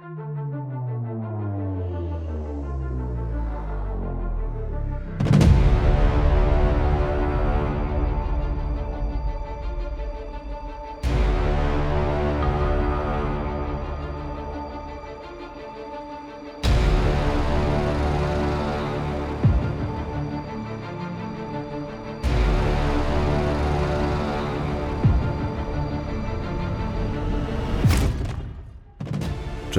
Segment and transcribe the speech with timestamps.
[0.00, 0.29] Bye.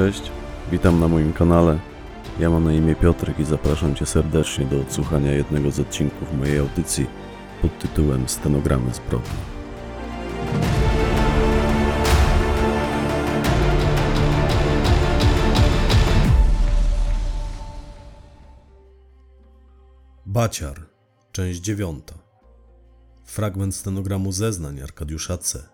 [0.01, 0.31] Cześć,
[0.71, 1.79] witam na moim kanale.
[2.39, 6.59] Ja mam na imię Piotrek i zapraszam Cię serdecznie do odsłuchania jednego z odcinków mojej
[6.59, 7.07] audycji
[7.61, 9.29] pod tytułem Stenogramy zbrodni.
[20.25, 20.85] Baciar,
[21.31, 22.13] część dziewiąta.
[23.25, 25.70] Fragment stenogramu zeznań Arkadiusza C.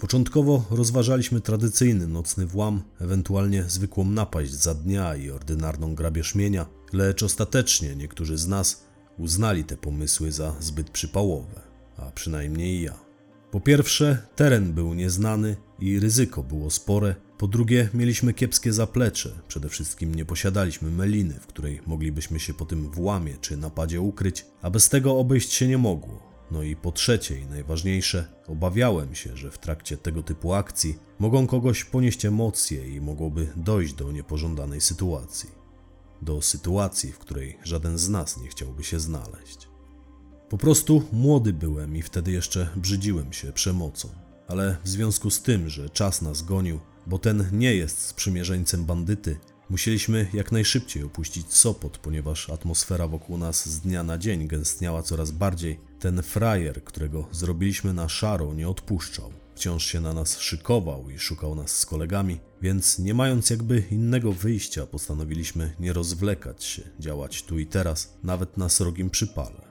[0.00, 7.22] Początkowo rozważaliśmy tradycyjny nocny włam, ewentualnie zwykłą napaść za dnia i ordynarną grabież mienia, lecz
[7.22, 8.84] ostatecznie niektórzy z nas
[9.18, 11.60] uznali te pomysły za zbyt przypałowe,
[11.96, 12.98] a przynajmniej ja.
[13.50, 17.14] Po pierwsze, teren był nieznany i ryzyko było spore.
[17.38, 19.30] Po drugie, mieliśmy kiepskie zaplecze.
[19.48, 24.46] Przede wszystkim nie posiadaliśmy meliny, w której moglibyśmy się po tym włamie czy napadzie ukryć,
[24.62, 26.29] a bez tego obejść się nie mogło.
[26.50, 31.46] No i po trzecie i najważniejsze, obawiałem się, że w trakcie tego typu akcji mogą
[31.46, 35.50] kogoś ponieść emocje i mogłoby dojść do niepożądanej sytuacji.
[36.22, 39.68] Do sytuacji, w której żaden z nas nie chciałby się znaleźć.
[40.48, 44.08] Po prostu młody byłem i wtedy jeszcze brzydziłem się przemocą.
[44.48, 49.38] Ale w związku z tym, że czas nas gonił, bo ten nie jest sprzymierzeńcem bandyty,
[49.70, 55.30] musieliśmy jak najszybciej opuścić Sopot, ponieważ atmosfera wokół nas z dnia na dzień gęstniała coraz
[55.30, 55.80] bardziej.
[56.00, 59.32] Ten frajer, którego zrobiliśmy na szaro, nie odpuszczał.
[59.54, 64.32] Wciąż się na nas szykował i szukał nas z kolegami, więc nie mając jakby innego
[64.32, 69.70] wyjścia, postanowiliśmy nie rozwlekać się, działać tu i teraz, nawet na srogim przypale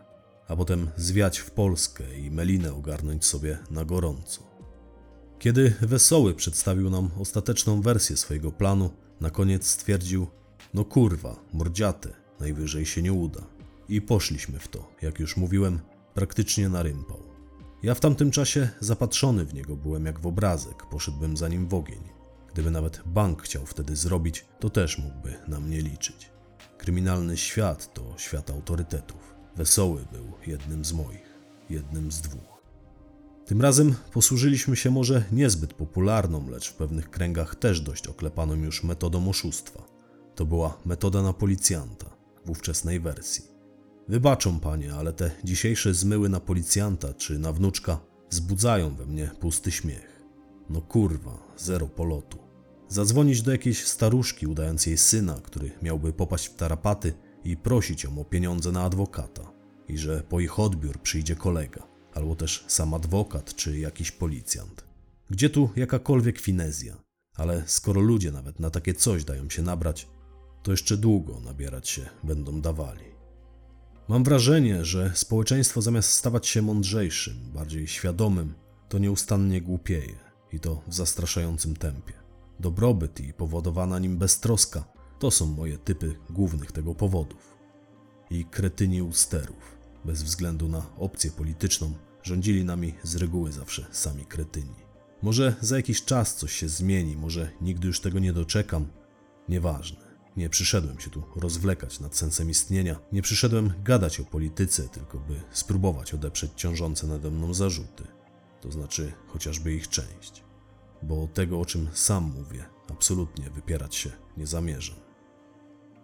[0.49, 4.43] a potem zwiać w Polskę i Melinę ogarnąć sobie na gorąco.
[5.39, 8.89] Kiedy Wesoły przedstawił nam ostateczną wersję swojego planu,
[9.21, 10.27] na koniec stwierdził:
[10.73, 12.09] No kurwa, mordziate,
[12.39, 13.41] najwyżej się nie uda.
[13.89, 15.79] I poszliśmy w to, jak już mówiłem,
[16.13, 17.23] praktycznie na rympał.
[17.83, 21.73] Ja w tamtym czasie zapatrzony w niego byłem jak w obrazek, poszedłbym za nim w
[21.73, 22.01] ogień.
[22.53, 26.29] Gdyby nawet bank chciał wtedy zrobić, to też mógłby na mnie liczyć.
[26.77, 29.35] Kryminalny świat to świat autorytetów.
[29.55, 32.58] Wesoły był jednym z moich, jednym z dwóch.
[33.49, 38.83] Tym razem posłużyliśmy się może niezbyt popularną, lecz w pewnych kręgach też dość oklepaną już
[38.83, 39.83] metodą oszustwa.
[40.35, 42.05] To była metoda na policjanta
[42.45, 43.45] w ówczesnej wersji.
[44.07, 47.99] Wybaczą panie, ale te dzisiejsze zmyły na policjanta czy na wnuczka
[48.29, 50.23] wzbudzają we mnie pusty śmiech.
[50.69, 52.37] No kurwa, zero polotu.
[52.87, 58.21] Zadzwonić do jakiejś staruszki, udając jej syna, który miałby popaść w tarapaty i prosić ją
[58.21, 59.51] o pieniądze na adwokata.
[59.87, 64.83] I że po ich odbiór przyjdzie kolega, albo też sam adwokat czy jakiś policjant.
[65.29, 66.97] Gdzie tu jakakolwiek finezja?
[67.35, 70.07] Ale skoro ludzie nawet na takie coś dają się nabrać,
[70.63, 73.05] to jeszcze długo nabierać się będą dawali.
[74.07, 78.53] Mam wrażenie, że społeczeństwo zamiast stawać się mądrzejszym, bardziej świadomym,
[78.89, 80.15] to nieustannie głupieje
[80.53, 82.13] i to w zastraszającym tempie.
[82.59, 84.83] Dobrobyt i powodowana nim beztroska
[85.19, 87.57] to są moje typy głównych tego powodów.
[88.29, 91.93] I kretyni u sterów, bez względu na opcję polityczną,
[92.23, 94.75] rządzili nami z reguły zawsze sami kretyni.
[95.21, 98.87] Może za jakiś czas coś się zmieni, może nigdy już tego nie doczekam.
[99.49, 100.09] Nieważne.
[100.37, 105.41] Nie przyszedłem się tu rozwlekać nad sensem istnienia, nie przyszedłem gadać o polityce, tylko by
[105.51, 108.03] spróbować odeprzeć ciążące nade mną zarzuty,
[108.61, 110.43] to znaczy chociażby ich część.
[111.03, 114.97] Bo tego, o czym sam mówię, absolutnie wypierać się nie zamierzam.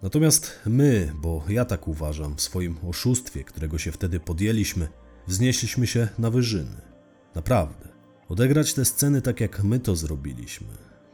[0.02, 4.88] Natomiast my, bo ja tak uważam, w swoim oszustwie, którego się wtedy podjęliśmy,
[5.28, 6.82] wznieśliśmy się na wyżyny.
[7.36, 7.88] Naprawdę.
[8.30, 10.68] Odegrać te sceny tak jak my to zrobiliśmy,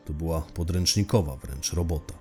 [0.06, 2.14] to była podręcznikowa wręcz robota.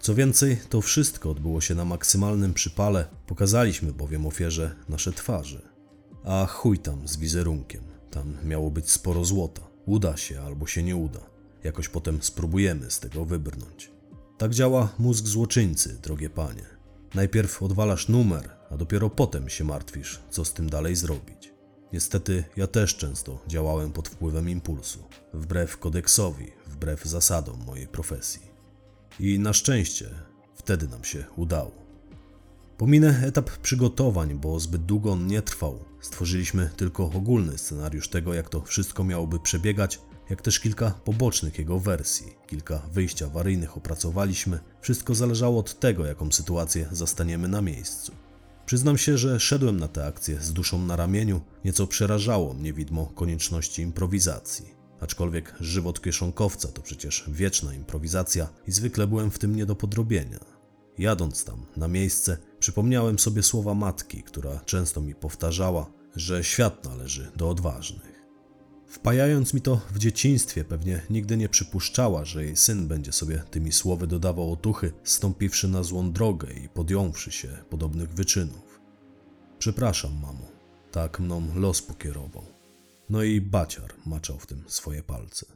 [0.00, 5.62] Co więcej, to wszystko odbyło się na maksymalnym przypale, pokazaliśmy bowiem ofierze nasze twarze.
[6.24, 9.62] A chuj tam z wizerunkiem, tam miało być sporo złota.
[9.86, 11.20] Uda się albo się nie uda.
[11.64, 13.90] Jakoś potem spróbujemy z tego wybrnąć.
[14.38, 16.75] Tak działa mózg złoczyńcy, drogie panie.
[17.16, 21.52] Najpierw odwalasz numer, a dopiero potem się martwisz, co z tym dalej zrobić.
[21.92, 24.98] Niestety ja też często działałem pod wpływem impulsu,
[25.34, 28.42] wbrew kodeksowi, wbrew zasadom mojej profesji.
[29.20, 30.10] I na szczęście
[30.54, 31.72] wtedy nam się udało.
[32.78, 35.84] Pominę etap przygotowań, bo zbyt długo on nie trwał.
[36.00, 40.00] Stworzyliśmy tylko ogólny scenariusz tego, jak to wszystko miałoby przebiegać,
[40.30, 42.26] jak też kilka pobocznych jego wersji.
[42.46, 44.58] Kilka wyjść awaryjnych opracowaliśmy.
[44.80, 48.12] Wszystko zależało od tego, jaką sytuację zastaniemy na miejscu.
[48.66, 53.06] Przyznam się, że szedłem na tę akcję z duszą na ramieniu, nieco przerażało mnie widmo
[53.06, 54.76] konieczności improwizacji.
[55.00, 60.38] Aczkolwiek żywot kieszonkowca to przecież wieczna improwizacja i zwykle byłem w tym nie do podrobienia.
[60.98, 67.32] Jadąc tam, na miejsce, przypomniałem sobie słowa matki, która często mi powtarzała, że świat należy
[67.36, 68.15] do odważnych.
[68.88, 73.72] Wpajając mi to w dzieciństwie, pewnie nigdy nie przypuszczała, że jej syn będzie sobie tymi
[73.72, 78.80] słowy dodawał otuchy, stąpiwszy na złą drogę i podjąwszy się podobnych wyczynów.
[79.58, 80.48] Przepraszam, mamo,
[80.92, 82.44] tak mną los pokierował.
[83.10, 85.55] No i baciar maczał w tym swoje palce.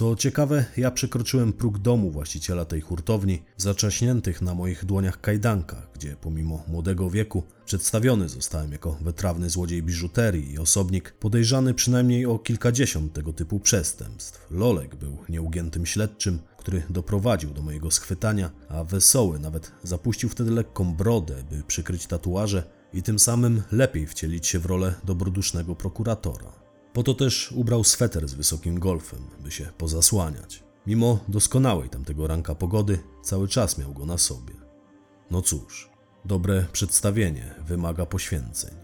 [0.00, 5.88] Co ciekawe, ja przekroczyłem próg domu właściciela tej hurtowni w zaczaśniętych na moich dłoniach kajdankach,
[5.94, 12.38] gdzie pomimo młodego wieku przedstawiony zostałem jako wytrawny złodziej biżuterii i osobnik podejrzany przynajmniej o
[12.38, 14.46] kilkadziesiąt tego typu przestępstw.
[14.50, 20.94] Lolek był nieugiętym śledczym, który doprowadził do mojego schwytania, a Wesoły nawet zapuścił wtedy lekką
[20.94, 22.62] brodę, by przykryć tatuaże
[22.92, 26.59] i tym samym lepiej wcielić się w rolę dobrodusznego prokuratora.
[26.92, 30.64] Po to też ubrał sweter z wysokim golfem, by się pozasłaniać.
[30.86, 34.54] Mimo doskonałej tamtego ranka pogody, cały czas miał go na sobie.
[35.30, 35.90] No cóż,
[36.24, 38.74] dobre przedstawienie wymaga poświęceń.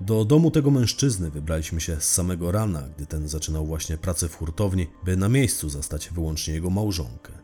[0.00, 4.36] Do domu tego mężczyzny wybraliśmy się z samego rana, gdy ten zaczynał właśnie pracę w
[4.36, 7.43] hurtowni, by na miejscu zastać wyłącznie jego małżonkę.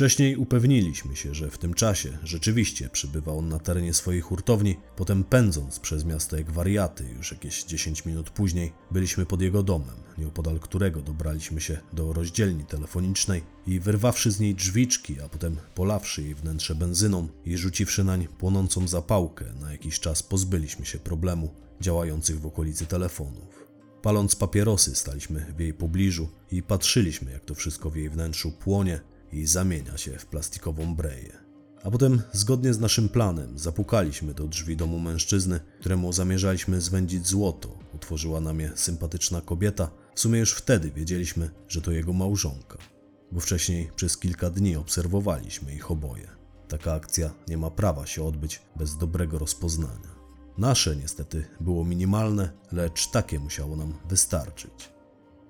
[0.00, 5.24] Wcześniej upewniliśmy się, że w tym czasie rzeczywiście przybywał on na terenie swojej hurtowni, potem
[5.24, 10.58] pędząc przez miasto jak wariaty, już jakieś 10 minut później byliśmy pod jego domem, nieopodal
[10.58, 16.34] którego dobraliśmy się do rozdzielni telefonicznej i wyrwawszy z niej drzwiczki, a potem polawszy jej
[16.34, 22.46] wnętrze benzyną i rzuciwszy nań płonącą zapałkę, na jakiś czas pozbyliśmy się problemu działających w
[22.46, 23.70] okolicy telefonów.
[24.02, 29.00] Paląc papierosy, staliśmy w jej pobliżu i patrzyliśmy, jak to wszystko w jej wnętrzu płonie
[29.32, 31.50] i zamienia się w plastikową breję.
[31.84, 37.78] A potem, zgodnie z naszym planem, zapukaliśmy do drzwi domu mężczyzny, któremu zamierzaliśmy zwędzić złoto.
[37.94, 39.90] Utworzyła nam je sympatyczna kobieta.
[40.14, 42.78] W sumie już wtedy wiedzieliśmy, że to jego małżonka,
[43.32, 46.28] bo wcześniej przez kilka dni obserwowaliśmy ich oboje.
[46.68, 50.20] Taka akcja nie ma prawa się odbyć bez dobrego rozpoznania.
[50.58, 54.99] Nasze niestety było minimalne, lecz takie musiało nam wystarczyć.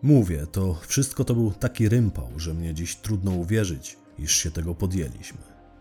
[0.03, 4.75] Mówię, to wszystko to był taki rympał, że mnie dziś trudno uwierzyć, iż się tego
[4.75, 5.39] podjęliśmy.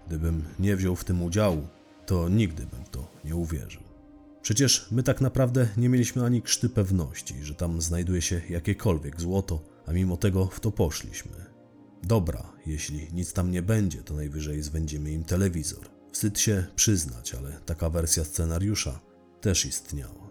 [0.07, 1.67] Gdybym nie wziął w tym udziału,
[2.05, 3.81] to nigdy bym w to nie uwierzył.
[4.41, 9.63] Przecież my tak naprawdę nie mieliśmy ani krzty pewności, że tam znajduje się jakiekolwiek złoto,
[9.85, 11.31] a mimo tego w to poszliśmy.
[12.03, 15.89] Dobra, jeśli nic tam nie będzie, to najwyżej zwędzimy im telewizor.
[16.11, 18.99] Wstyd się przyznać, ale taka wersja scenariusza
[19.41, 20.28] też istniała.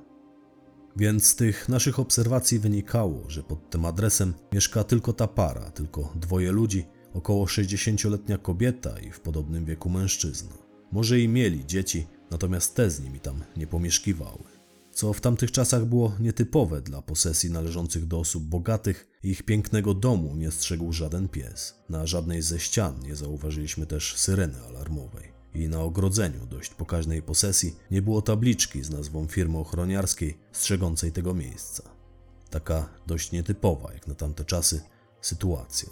[0.99, 6.12] Więc z tych naszych obserwacji wynikało, że pod tym adresem mieszka tylko ta para, tylko
[6.17, 10.55] dwoje ludzi, około 60-letnia kobieta i w podobnym wieku mężczyzna.
[10.93, 14.45] Może i mieli dzieci, natomiast te z nimi tam nie pomieszkiwały.
[14.93, 20.37] Co w tamtych czasach było nietypowe dla posesji należących do osób bogatych, ich pięknego domu
[20.37, 21.75] nie strzegł żaden pies.
[21.89, 27.76] Na żadnej ze ścian nie zauważyliśmy też syreny alarmowej i na ogrodzeniu dość pokaźnej posesji
[27.90, 31.82] nie było tabliczki z nazwą firmy ochroniarskiej strzegącej tego miejsca.
[32.50, 34.81] Taka dość nietypowa, jak na tamte czasy,
[35.20, 35.88] sytuacja.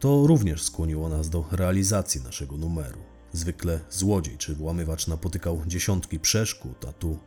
[0.00, 2.98] To również skłoniło nas do realizacji naszego numeru.
[3.32, 7.18] Zwykle złodziej czy włamywacz napotykał dziesiątki przeszkód, a tu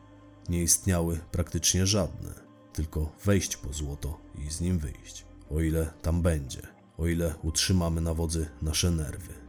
[0.49, 2.33] nie istniały praktycznie żadne,
[2.73, 6.61] tylko wejść po złoto i z nim wyjść, o ile tam będzie,
[6.97, 9.40] o ile utrzymamy na wodzy nasze nerwy.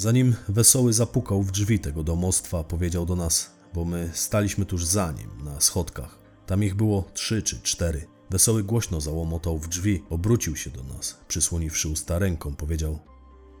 [0.00, 5.12] Zanim Wesoły zapukał w drzwi tego domostwa, powiedział do nas, bo my staliśmy tuż za
[5.12, 6.18] nim, na schodkach.
[6.46, 8.06] Tam ich było trzy czy cztery.
[8.30, 12.98] Wesoły głośno załomotał w drzwi, obrócił się do nas, przysłoniwszy usta ręką, powiedział: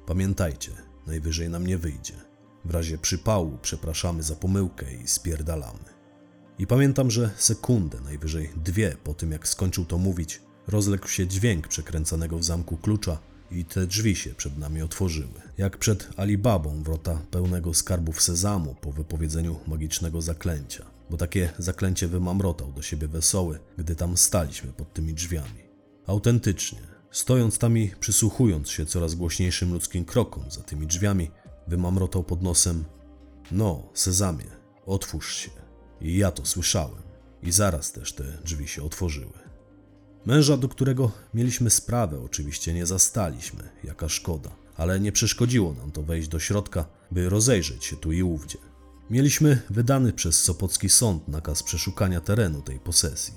[0.06, 0.72] Pamiętajcie,
[1.06, 2.14] najwyżej nam nie wyjdzie.
[2.64, 5.84] W razie przypału przepraszamy za pomyłkę i spierdalamy.
[6.58, 11.68] I pamiętam, że sekundę, najwyżej dwie po tym, jak skończył to mówić, rozległ się dźwięk
[11.68, 15.40] przekręcanego w zamku klucza i te drzwi się przed nami otworzyły.
[15.58, 22.72] Jak przed Alibabą wrota pełnego skarbów sezamu po wypowiedzeniu magicznego zaklęcia, bo takie zaklęcie wymamrotał
[22.72, 25.70] do siebie wesoły, gdy tam staliśmy pod tymi drzwiami.
[26.06, 26.80] Autentycznie,
[27.10, 31.30] stojąc tam i przysłuchując się coraz głośniejszym ludzkim krokom za tymi drzwiami,
[31.66, 32.84] wymamrotał pod nosem:
[33.52, 34.46] No, sezamie,
[34.86, 35.50] otwórz się.
[36.00, 37.02] I ja to słyszałem.
[37.42, 39.39] I zaraz też te drzwi się otworzyły.
[40.26, 46.02] Męża, do którego mieliśmy sprawę, oczywiście nie zastaliśmy, jaka szkoda, ale nie przeszkodziło nam to
[46.02, 48.58] wejść do środka, by rozejrzeć się tu i ówdzie.
[49.10, 53.34] Mieliśmy wydany przez Sopocki Sąd nakaz przeszukania terenu tej posesji.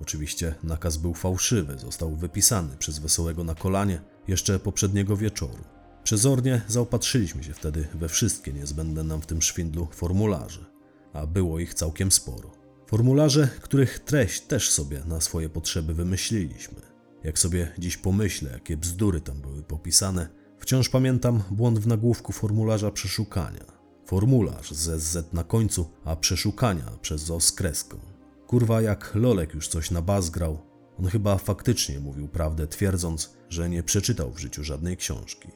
[0.00, 5.64] Oczywiście nakaz był fałszywy, został wypisany przez Wesołego na kolanie jeszcze poprzedniego wieczoru.
[6.04, 10.64] Przezornie zaopatrzyliśmy się wtedy we wszystkie niezbędne nam w tym szwindlu formularze,
[11.12, 12.61] a było ich całkiem sporo.
[12.92, 16.80] Formularze, których treść też sobie na swoje potrzeby wymyśliliśmy.
[17.24, 22.90] Jak sobie dziś pomyślę, jakie bzdury tam były popisane, wciąż pamiętam błąd w nagłówku formularza
[22.90, 23.64] przeszukania.
[24.06, 27.98] Formularz z SZ na końcu, a przeszukania przez O z kreską.
[28.46, 30.58] Kurwa, jak Lolek już coś na bas grał,
[30.98, 35.48] on chyba faktycznie mówił prawdę, twierdząc, że nie przeczytał w życiu żadnej książki.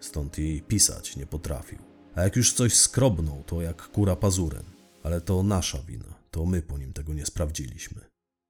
[0.00, 1.78] Stąd jej pisać nie potrafił.
[2.14, 4.64] A jak już coś skrobnął, to jak kura pazurem.
[5.02, 8.00] Ale to nasza wina, to my po nim tego nie sprawdziliśmy.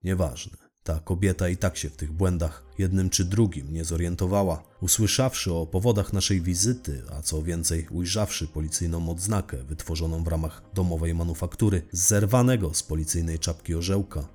[0.04, 0.56] Nieważne.
[0.82, 4.62] Ta kobieta i tak się w tych błędach jednym czy drugim nie zorientowała.
[4.80, 11.14] Usłyszawszy o powodach naszej wizyty, a co więcej, ujrzawszy policyjną odznakę wytworzoną w ramach domowej
[11.14, 14.28] manufaktury, zerwanego z policyjnej czapki orzełka,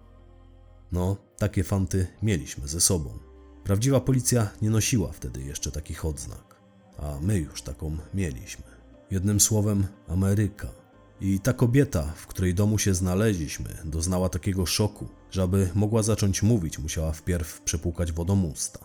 [0.92, 3.20] no, takie fanty mieliśmy ze sobą.
[3.64, 6.56] Prawdziwa policja nie nosiła wtedy jeszcze takich odznak,
[6.98, 8.66] a my już taką mieliśmy.
[9.12, 10.83] Jednym słowem, Ameryka.
[11.24, 16.44] I ta kobieta, w której domu się znaleźliśmy, doznała takiego szoku, że aby mogła zacząć
[16.44, 18.80] mówić, musiała wpierw przepłukać wodą usta.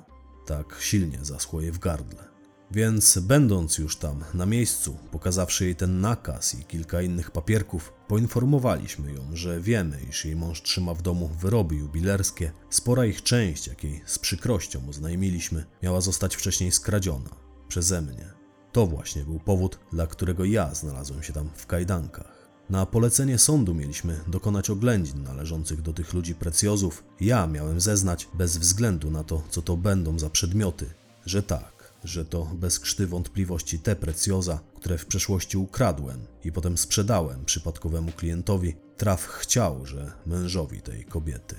[0.46, 2.24] Tak silnie zaschło jej w gardle.
[2.70, 9.12] Więc, będąc już tam na miejscu, pokazawszy jej ten nakaz i kilka innych papierków, poinformowaliśmy
[9.12, 12.52] ją, że wiemy, iż jej mąż trzyma w domu wyroby jubilerskie.
[12.70, 17.30] Spora ich część, jakiej z przykrością oznajmiliśmy, miała zostać wcześniej skradziona
[17.68, 18.37] przeze mnie.
[18.78, 22.48] To właśnie był powód, dla którego ja znalazłem się tam w kajdankach.
[22.70, 27.04] Na polecenie sądu mieliśmy dokonać oględzin należących do tych ludzi precjozów.
[27.20, 30.86] Ja miałem zeznać, bez względu na to, co to będą za przedmioty,
[31.26, 36.78] że tak, że to bez krzty wątpliwości te precjoza, które w przeszłości ukradłem i potem
[36.78, 41.56] sprzedałem przypadkowemu klientowi, traf chciał, że mężowi tej kobiety.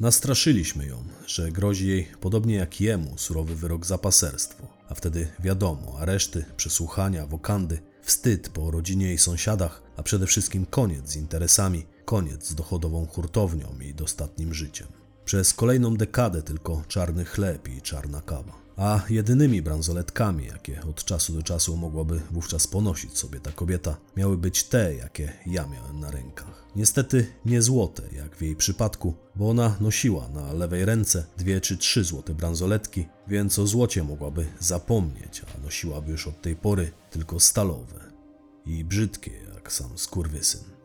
[0.00, 5.98] Nastraszyliśmy ją, że grozi jej, podobnie jak jemu, surowy wyrok za paserstwo, a wtedy wiadomo,
[5.98, 12.48] areszty, przesłuchania, wokandy, wstyd po rodzinie i sąsiadach, a przede wszystkim koniec z interesami, koniec
[12.48, 14.88] z dochodową hurtownią i dostatnim życiem.
[15.24, 21.32] Przez kolejną dekadę tylko czarny chleb i czarna kawa a jedynymi bransoletkami, jakie od czasu
[21.32, 26.10] do czasu mogłaby wówczas ponosić sobie ta kobieta, miały być te, jakie ja miałem na
[26.10, 26.66] rękach.
[26.76, 31.76] Niestety nie złote, jak w jej przypadku, bo ona nosiła na lewej ręce dwie czy
[31.76, 37.40] trzy złote bransoletki, więc o złocie mogłaby zapomnieć, a nosiłaby już od tej pory tylko
[37.40, 38.12] stalowe
[38.66, 40.77] i brzydkie, jak sam skurwysyn.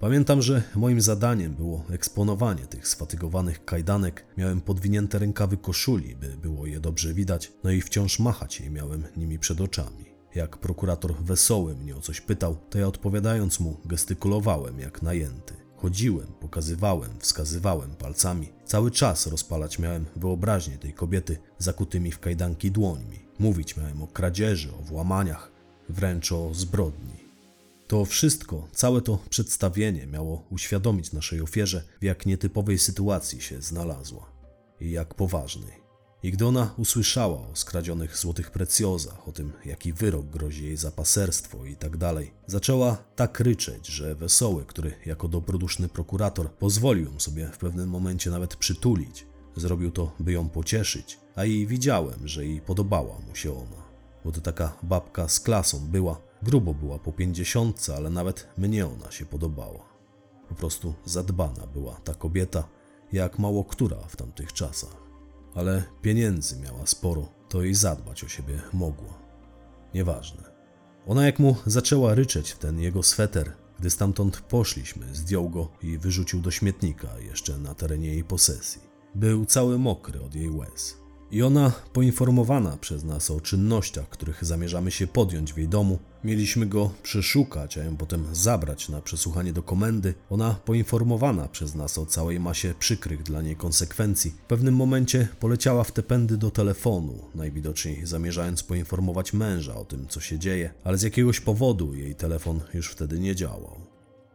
[0.00, 4.26] Pamiętam, że moim zadaniem było eksponowanie tych sfatygowanych kajdanek.
[4.36, 9.04] Miałem podwinięte rękawy koszuli, by było je dobrze widać, no i wciąż machać je miałem
[9.16, 10.04] nimi przed oczami.
[10.34, 15.54] Jak prokurator wesoły mnie o coś pytał, to ja odpowiadając mu gestykulowałem jak najęty.
[15.76, 18.48] Chodziłem, pokazywałem, wskazywałem palcami.
[18.64, 23.18] Cały czas rozpalać miałem wyobraźnię tej kobiety zakutymi w kajdanki dłońmi.
[23.38, 25.52] Mówić miałem o kradzieży, o włamaniach,
[25.88, 27.27] wręcz o zbrodni.
[27.88, 34.32] To wszystko, całe to przedstawienie miało uświadomić naszej ofierze, w jak nietypowej sytuacji się znalazła
[34.80, 35.72] i jak poważnej.
[36.22, 40.90] I gdy ona usłyszała o skradzionych złotych precjozach, o tym, jaki wyrok grozi jej za
[40.90, 47.20] paserstwo i tak dalej, zaczęła tak ryczeć, że Wesoły, który jako dobroduszny prokurator pozwolił ją
[47.20, 49.26] sobie w pewnym momencie nawet przytulić,
[49.56, 53.88] zrobił to, by ją pocieszyć, a jej widziałem, że jej podobała mu się ona.
[54.24, 59.10] Bo to taka babka z klasą była, Grubo była po pięćdziesiątce, ale nawet mnie ona
[59.10, 59.88] się podobała.
[60.48, 62.68] Po prostu zadbana była ta kobieta,
[63.12, 64.96] jak mało która w tamtych czasach.
[65.54, 69.18] Ale pieniędzy miała sporo, to i zadbać o siebie mogła.
[69.94, 70.42] Nieważne.
[71.06, 75.98] Ona jak mu zaczęła ryczeć w ten jego sweter, gdy stamtąd poszliśmy, zdjął go i
[75.98, 78.82] wyrzucił do śmietnika jeszcze na terenie jej posesji.
[79.14, 80.96] Był cały mokry od jej łez.
[81.30, 86.66] I ona, poinformowana przez nas o czynnościach, których zamierzamy się podjąć w jej domu, mieliśmy
[86.66, 90.14] go przeszukać, a ją potem zabrać na przesłuchanie do komendy.
[90.30, 95.84] Ona, poinformowana przez nas o całej masie przykrych dla niej konsekwencji, w pewnym momencie poleciała
[95.84, 100.98] w te pędy do telefonu, najwidoczniej zamierzając poinformować męża o tym, co się dzieje, ale
[100.98, 103.80] z jakiegoś powodu jej telefon już wtedy nie działał.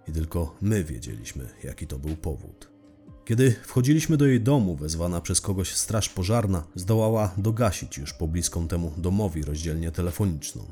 [0.07, 2.73] I tylko my wiedzieliśmy, jaki to był powód.
[3.25, 8.93] Kiedy wchodziliśmy do jej domu, wezwana przez kogoś straż pożarna, zdołała dogasić już pobliską temu
[8.97, 10.65] domowi rozdzielnię telefoniczną,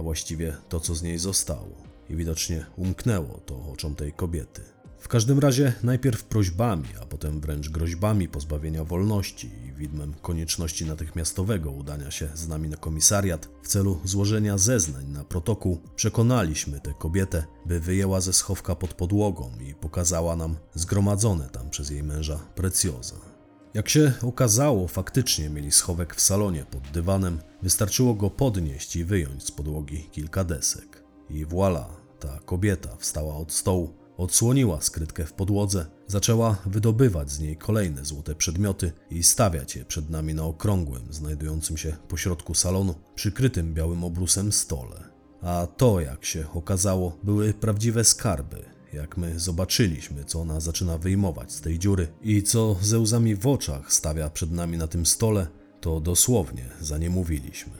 [0.00, 1.82] a właściwie to, co z niej zostało.
[2.10, 4.62] I widocznie umknęło to oczom tej kobiety.
[4.98, 11.70] W każdym razie najpierw prośbami, a potem wręcz groźbami pozbawienia wolności i widmem konieczności natychmiastowego
[11.70, 17.44] udania się z nami na komisariat w celu złożenia zeznań na protokół, przekonaliśmy tę kobietę,
[17.66, 23.29] by wyjęła ze schowka pod podłogą i pokazała nam zgromadzone tam przez jej męża precjoza.
[23.74, 29.44] Jak się okazało, faktycznie mieli schowek w salonie pod dywanem, wystarczyło go podnieść i wyjąć
[29.44, 31.04] z podłogi kilka desek.
[31.30, 31.84] I voilà,
[32.20, 38.34] ta kobieta wstała od stołu, odsłoniła skrytkę w podłodze, zaczęła wydobywać z niej kolejne złote
[38.34, 44.52] przedmioty i stawiać je przed nami na okrągłym, znajdującym się pośrodku salonu, przykrytym białym obrusem
[44.52, 45.10] stole.
[45.42, 51.52] A to, jak się okazało, były prawdziwe skarby, jak my zobaczyliśmy, co ona zaczyna wyjmować
[51.52, 55.46] z tej dziury i co ze łzami w oczach stawia przed nami na tym stole,
[55.80, 57.72] to dosłownie za nie mówiliśmy.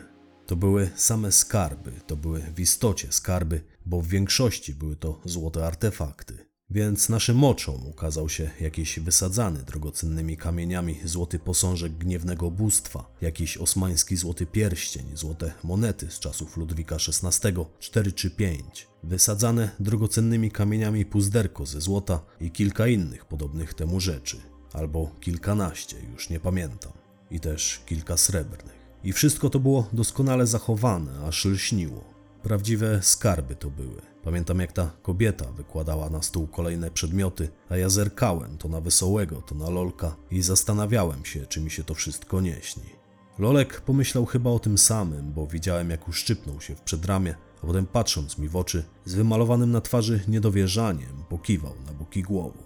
[0.46, 5.66] To były same skarby, to były w istocie skarby, bo w większości były to złote
[5.66, 6.49] artefakty.
[6.70, 14.16] Więc naszym oczom ukazał się jakiś wysadzany drogocennymi kamieniami złoty posążek gniewnego bóstwa, jakiś osmański
[14.16, 17.48] złoty pierścień, złote monety z czasów Ludwika XVI,
[17.78, 24.36] 4 czy 5, wysadzane drogocennymi kamieniami puzderko ze złota i kilka innych podobnych temu rzeczy,
[24.72, 26.92] albo kilkanaście, już nie pamiętam,
[27.30, 28.80] i też kilka srebrnych.
[29.04, 32.09] I wszystko to było doskonale zachowane, aż lśniło.
[32.42, 34.02] Prawdziwe skarby to były.
[34.24, 39.42] Pamiętam, jak ta kobieta wykładała na stół kolejne przedmioty, a ja zerkałem to na wesołego,
[39.42, 42.90] to na lolka i zastanawiałem się, czy mi się to wszystko nie śni.
[43.38, 47.86] Lolek pomyślał chyba o tym samym, bo widziałem, jak uszczypnął się w przedramię, a potem
[47.86, 52.62] patrząc mi w oczy, z wymalowanym na twarzy niedowierzaniem, pokiwał na boki głową.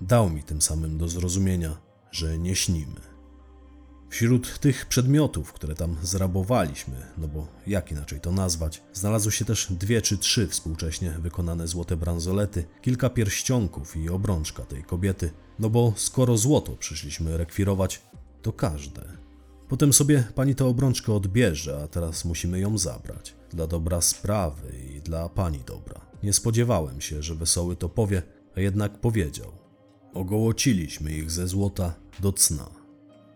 [0.00, 1.76] Dał mi tym samym do zrozumienia,
[2.10, 3.13] że nie śnimy.
[4.14, 9.72] Wśród tych przedmiotów, które tam zrabowaliśmy, no bo jak inaczej to nazwać, znalazły się też
[9.72, 15.92] dwie czy trzy współcześnie wykonane złote bransolety, kilka pierścionków i obrączka tej kobiety, no bo
[15.96, 18.02] skoro złoto przyszliśmy rekwirować,
[18.42, 19.02] to każde.
[19.68, 23.34] Potem sobie pani tę obrączkę odbierze, a teraz musimy ją zabrać.
[23.50, 26.00] Dla dobra sprawy i dla pani dobra.
[26.22, 28.22] Nie spodziewałem się, że wesoły to powie,
[28.56, 29.52] a jednak powiedział.
[30.12, 32.83] Ogołociliśmy ich ze złota do cna.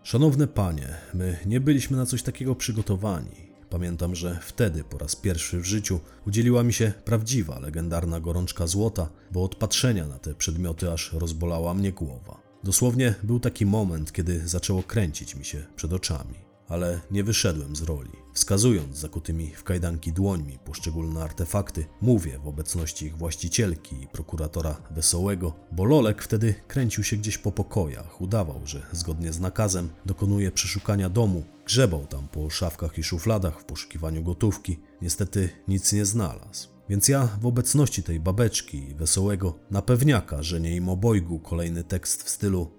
[0.03, 3.49] Szanowne panie, my nie byliśmy na coś takiego przygotowani.
[3.69, 9.09] Pamiętam, że wtedy po raz pierwszy w życiu udzieliła mi się prawdziwa, legendarna gorączka złota,
[9.31, 12.41] bo od patrzenia na te przedmioty aż rozbolała mnie głowa.
[12.63, 17.81] Dosłownie był taki moment, kiedy zaczęło kręcić mi się przed oczami ale nie wyszedłem z
[17.81, 18.11] roli.
[18.33, 25.53] Wskazując zakutymi w kajdanki dłońmi poszczególne artefakty, mówię w obecności ich właścicielki i prokuratora Wesołego,
[25.71, 31.09] bo Lolek wtedy kręcił się gdzieś po pokojach, udawał, że zgodnie z nakazem dokonuje przeszukania
[31.09, 36.67] domu, grzebał tam po szafkach i szufladach w poszukiwaniu gotówki, niestety nic nie znalazł.
[36.89, 41.83] Więc ja w obecności tej babeczki i Wesołego na pewniaka, że nie im obojgu kolejny
[41.83, 42.71] tekst w stylu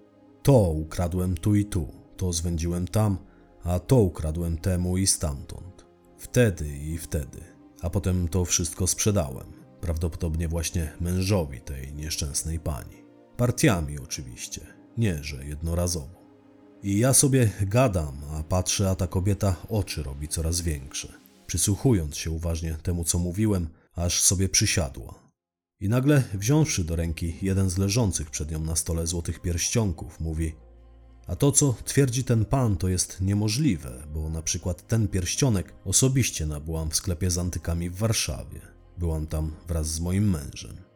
[0.43, 3.17] to ukradłem tu i tu, to zwędziłem tam,
[3.63, 5.85] a to ukradłem temu i stamtąd.
[6.17, 7.43] Wtedy i wtedy.
[7.81, 9.53] A potem to wszystko sprzedałem.
[9.81, 12.95] Prawdopodobnie właśnie mężowi tej nieszczęsnej pani.
[13.37, 14.61] Partiami oczywiście,
[14.97, 16.21] nie że jednorazowo.
[16.83, 21.13] I ja sobie gadam, a patrzę, a ta kobieta oczy robi coraz większe,
[21.47, 25.21] przysłuchując się uważnie temu, co mówiłem, aż sobie przysiadła.
[25.79, 30.55] I nagle, wziąwszy do ręki jeden z leżących przed nią na stole złotych pierścionków, mówi:
[31.31, 36.45] a to, co twierdzi ten pan, to jest niemożliwe, bo na przykład ten pierścionek osobiście
[36.45, 38.61] nabyłam w sklepie z antykami w Warszawie.
[38.97, 40.90] Byłam tam wraz z moim mężem.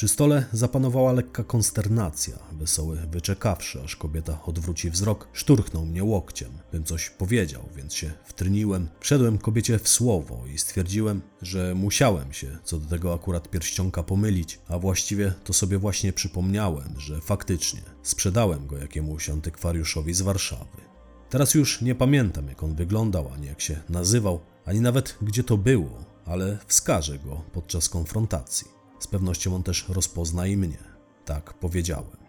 [0.00, 2.38] Przy stole zapanowała lekka konsternacja.
[2.52, 8.88] Wesoły, wyczekawszy, aż kobieta odwróci wzrok, szturchnął mnie łokciem, bym coś powiedział, więc się wtryniłem.
[9.00, 14.58] Wszedłem kobiecie w słowo i stwierdziłem, że musiałem się co do tego akurat pierścionka pomylić,
[14.68, 20.80] a właściwie to sobie właśnie przypomniałem, że faktycznie sprzedałem go jakiemuś antykwariuszowi z Warszawy.
[21.30, 25.56] Teraz już nie pamiętam, jak on wyglądał, ani jak się nazywał, ani nawet gdzie to
[25.56, 28.79] było, ale wskażę go podczas konfrontacji.
[29.00, 30.78] Z pewnością on też rozpozna i mnie.
[31.24, 32.20] Tak powiedziałem.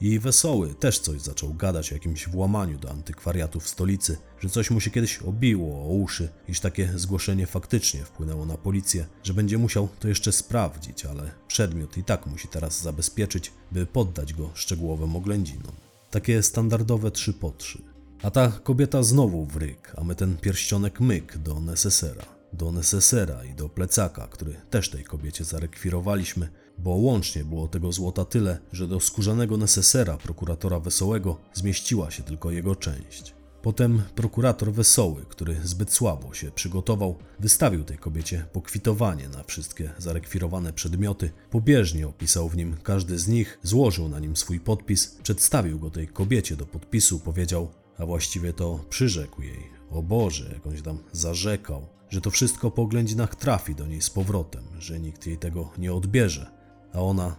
[0.00, 4.70] I Wesoły też coś zaczął gadać o jakimś włamaniu do antykwariatu w stolicy, że coś
[4.70, 9.58] mu się kiedyś obiło o uszy, iż takie zgłoszenie faktycznie wpłynęło na policję, że będzie
[9.58, 15.16] musiał to jeszcze sprawdzić, ale przedmiot i tak musi teraz zabezpieczyć, by poddać go szczegółowym
[15.16, 15.72] oględzinom.
[16.10, 17.82] Takie standardowe trzy po trzy.
[18.22, 23.44] A ta kobieta znowu w ryk, a my ten pierścionek myk do nesesera do nesesera
[23.44, 28.88] i do plecaka, który też tej kobiecie zarekwirowaliśmy, bo łącznie było tego złota tyle, że
[28.88, 33.34] do skórzanego nesesera prokuratora Wesołego zmieściła się tylko jego część.
[33.62, 40.72] Potem prokurator Wesoły, który zbyt słabo się przygotował, wystawił tej kobiecie pokwitowanie na wszystkie zarekwirowane
[40.72, 45.90] przedmioty, pobieżnie opisał w nim każdy z nich, złożył na nim swój podpis, przedstawił go
[45.90, 50.82] tej kobiecie do podpisu, powiedział, a właściwie to przyrzekł jej, o Boże, jak on się
[50.82, 55.38] tam zarzekał, że to wszystko po oględzinach trafi do niej z powrotem, że nikt jej
[55.38, 56.50] tego nie odbierze,
[56.92, 57.36] a ona,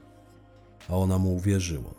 [0.90, 1.94] a ona mu uwierzyła.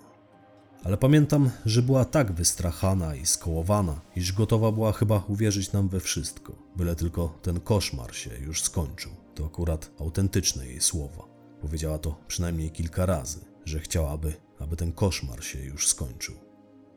[0.85, 6.01] Ale pamiętam, że była tak wystrachana i skołowana, iż gotowa była chyba uwierzyć nam we
[6.01, 9.13] wszystko, byle tylko ten koszmar się już skończył.
[9.35, 11.25] To akurat autentyczne jej słowa.
[11.61, 16.35] Powiedziała to przynajmniej kilka razy, że chciałaby, aby ten koszmar się już skończył.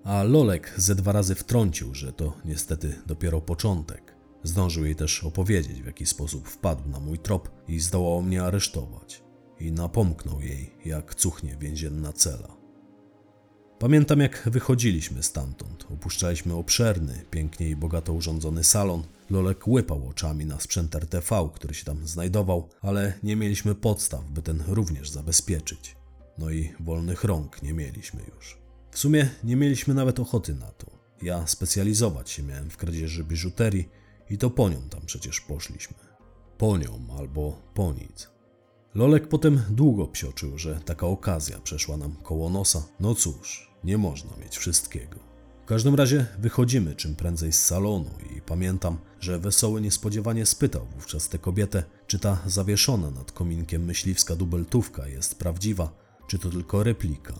[0.04, 4.11] A Lolek ze dwa razy wtrącił, że to niestety dopiero początek.
[4.44, 9.24] Zdążył jej też opowiedzieć, w jaki sposób wpadł na mój trop i zdołał mnie aresztować.
[9.60, 12.62] I napomknął jej, jak cuchnie więzienna cela.
[13.80, 15.86] Pamiętam, jak wychodziliśmy stamtąd.
[15.94, 19.04] Opuszczaliśmy obszerny, pięknie i bogato urządzony salon.
[19.30, 24.42] Lolek łypał oczami na sprzęt RTV, który się tam znajdował, ale nie mieliśmy podstaw, by
[24.42, 25.96] ten również zabezpieczyć.
[26.38, 28.58] No i wolnych rąk nie mieliśmy już.
[28.92, 30.88] W sumie nie mieliśmy nawet ochoty na to.
[31.22, 33.90] Ja specjalizować się miałem w kradzieży biżuterii
[34.32, 35.98] i to po nią tam przecież poszliśmy.
[36.58, 38.30] Po nią albo po nic.
[38.96, 42.84] Lolek potem długo psioczył, że taka okazja przeszła nam koło nosa.
[43.00, 45.20] No cóż, nie można mieć wszystkiego.
[45.64, 51.30] W każdym razie wychodzimy czym prędzej z salonu i pamiętam, że Wesoły niespodziewanie spytał wówczas
[51.30, 55.94] tę kobietę, czy ta zawieszona nad kominkiem myśliwska dubeltówka jest prawdziwa,
[56.28, 57.34] czy to tylko replika.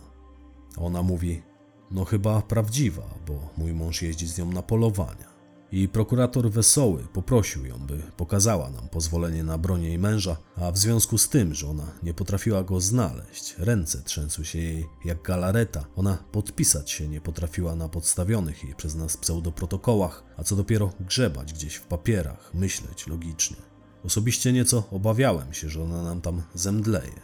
[0.76, 1.42] Ona mówi,
[1.90, 5.31] no chyba prawdziwa, bo mój mąż jeździ z nią na polowania.
[5.72, 10.78] I prokurator Wesoły poprosił ją, by pokazała nam pozwolenie na broń jej męża, a w
[10.78, 15.84] związku z tym, że ona nie potrafiła go znaleźć, ręce trzęsły się jej jak galareta,
[15.96, 21.52] ona podpisać się nie potrafiła na podstawionych jej przez nas pseudoprotokołach, a co dopiero grzebać
[21.52, 23.56] gdzieś w papierach, myśleć logicznie.
[24.04, 27.20] Osobiście nieco obawiałem się, że ona nam tam zemdleje,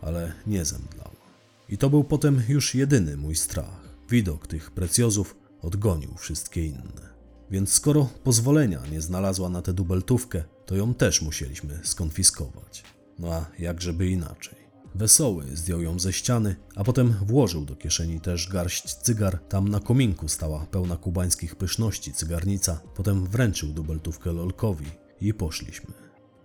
[0.00, 1.26] ale nie zemdlała.
[1.68, 3.86] I to był potem już jedyny mój strach.
[4.10, 7.15] Widok tych precjozów odgonił wszystkie inne.
[7.50, 12.82] Więc skoro pozwolenia nie znalazła na tę dubeltówkę, to ją też musieliśmy skonfiskować.
[13.18, 14.66] No a jakżeby inaczej.
[14.94, 19.38] Wesoły zdjął ją ze ściany, a potem włożył do kieszeni też garść cygar.
[19.48, 22.80] Tam na kominku stała pełna kubańskich pyszności cygarnica.
[22.94, 24.86] Potem wręczył dubeltówkę Lolkowi
[25.20, 25.92] i poszliśmy.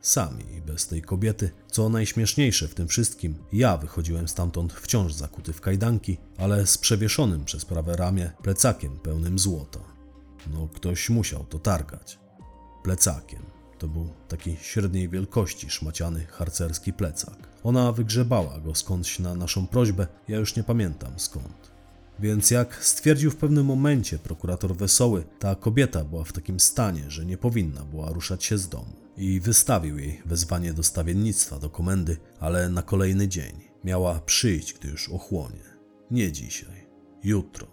[0.02, 1.52] Sami, bez tej kobiety.
[1.72, 7.46] Co najśmieszniejsze w tym wszystkim, ja wychodziłem stamtąd wciąż zakuty w kajdanki, ale z przewieszonym
[7.46, 9.91] przez prawe ramię plecakiem pełnym złota.
[10.48, 12.20] No, ktoś musiał to targać.
[12.84, 13.42] Plecakiem.
[13.78, 17.50] To był taki średniej wielkości szmaciany harcerski plecak.
[17.64, 21.72] Ona wygrzebała go skądś na naszą prośbę, ja już nie pamiętam skąd.
[22.20, 27.26] Więc jak stwierdził w pewnym momencie prokurator Wesoły, ta kobieta była w takim stanie, że
[27.26, 28.96] nie powinna była ruszać się z domu.
[29.18, 33.62] I wystawił jej wezwanie do stawiennictwa do komendy, ale na kolejny dzień.
[33.84, 35.64] Miała przyjść, gdy już ochłonie.
[36.12, 36.88] Nie dzisiaj,
[37.24, 37.68] jutro.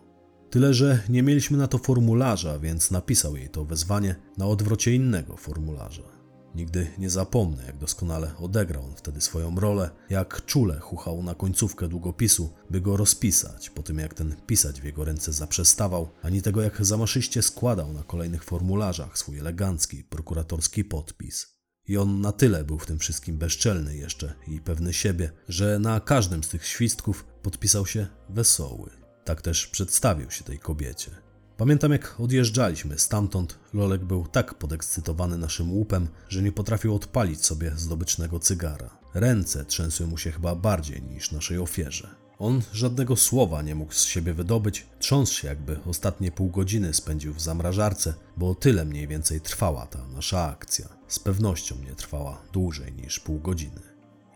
[0.50, 5.36] Tyle, że nie mieliśmy na to formularza, więc napisał jej to wezwanie na odwrocie innego
[5.36, 6.18] formularza.
[6.54, 11.88] Nigdy nie zapomnę, jak doskonale odegrał on wtedy swoją rolę, jak czule chuchał na końcówkę
[11.88, 16.62] długopisu, by go rozpisać, po tym jak ten pisać w jego ręce zaprzestawał, ani tego
[16.62, 21.58] jak zamaszyście składał na kolejnych formularzach swój elegancki, prokuratorski podpis.
[21.86, 26.00] I on na tyle był w tym wszystkim bezczelny jeszcze i pewny siebie, że na
[26.00, 28.97] każdym z tych świstków podpisał się wesoły.
[29.28, 31.10] Tak też przedstawił się tej kobiecie.
[31.56, 37.72] Pamiętam, jak odjeżdżaliśmy stamtąd, Lolek był tak podekscytowany naszym łupem, że nie potrafił odpalić sobie
[37.76, 38.90] zdobycznego cygara.
[39.14, 42.08] Ręce trzęsły mu się chyba bardziej niż naszej ofierze.
[42.38, 47.34] On żadnego słowa nie mógł z siebie wydobyć, trząsł się jakby ostatnie pół godziny spędził
[47.34, 50.88] w zamrażarce, bo tyle mniej więcej trwała ta nasza akcja.
[51.08, 53.80] Z pewnością nie trwała dłużej niż pół godziny.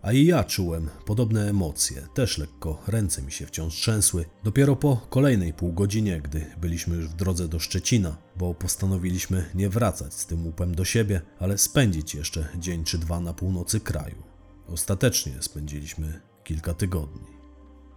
[0.03, 4.25] A i ja czułem podobne emocje, też lekko ręce mi się wciąż trzęsły.
[4.45, 10.15] Dopiero po kolejnej półgodzinie, gdy byliśmy już w drodze do Szczecina, bo postanowiliśmy nie wracać
[10.15, 14.23] z tym łupem do siebie, ale spędzić jeszcze dzień czy dwa na północy kraju.
[14.69, 17.27] Ostatecznie spędziliśmy kilka tygodni.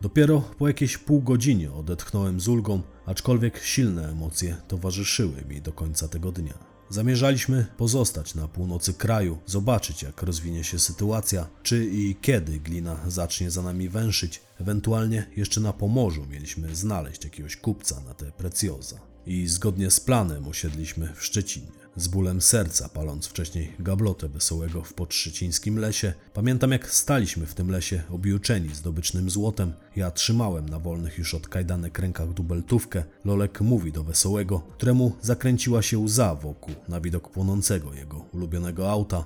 [0.01, 6.07] Dopiero po jakiejś pół godzinie odetchnąłem z ulgą, aczkolwiek silne emocje towarzyszyły mi do końca
[6.07, 6.74] tego dnia.
[6.89, 13.51] Zamierzaliśmy pozostać na północy kraju, zobaczyć jak rozwinie się sytuacja, czy i kiedy glina zacznie
[13.51, 14.41] za nami węszyć.
[14.59, 18.99] Ewentualnie jeszcze na Pomorzu mieliśmy znaleźć jakiegoś kupca na te precjoza.
[19.25, 21.84] I zgodnie z planem osiedliśmy w Szczecinie.
[21.97, 27.71] Z bólem serca, paląc wcześniej gablotę wesołego w podszczycińskim lesie, pamiętam jak staliśmy w tym
[27.71, 29.73] lesie objuczeni zdobycznym złotem.
[29.95, 33.03] Ja trzymałem na wolnych już od kajdanek rękach dubeltówkę.
[33.25, 39.25] Lolek mówi do wesołego, któremu zakręciła się łza wokół na widok płonącego jego ulubionego auta.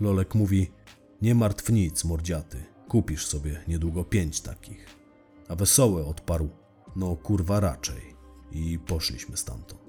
[0.00, 0.70] Lolek mówi:
[1.22, 4.86] Nie martw nic, mordziaty, kupisz sobie niedługo pięć takich.
[5.48, 6.48] A wesoły odparł:
[6.96, 8.14] No kurwa raczej.
[8.52, 9.83] I poszliśmy stamtąd.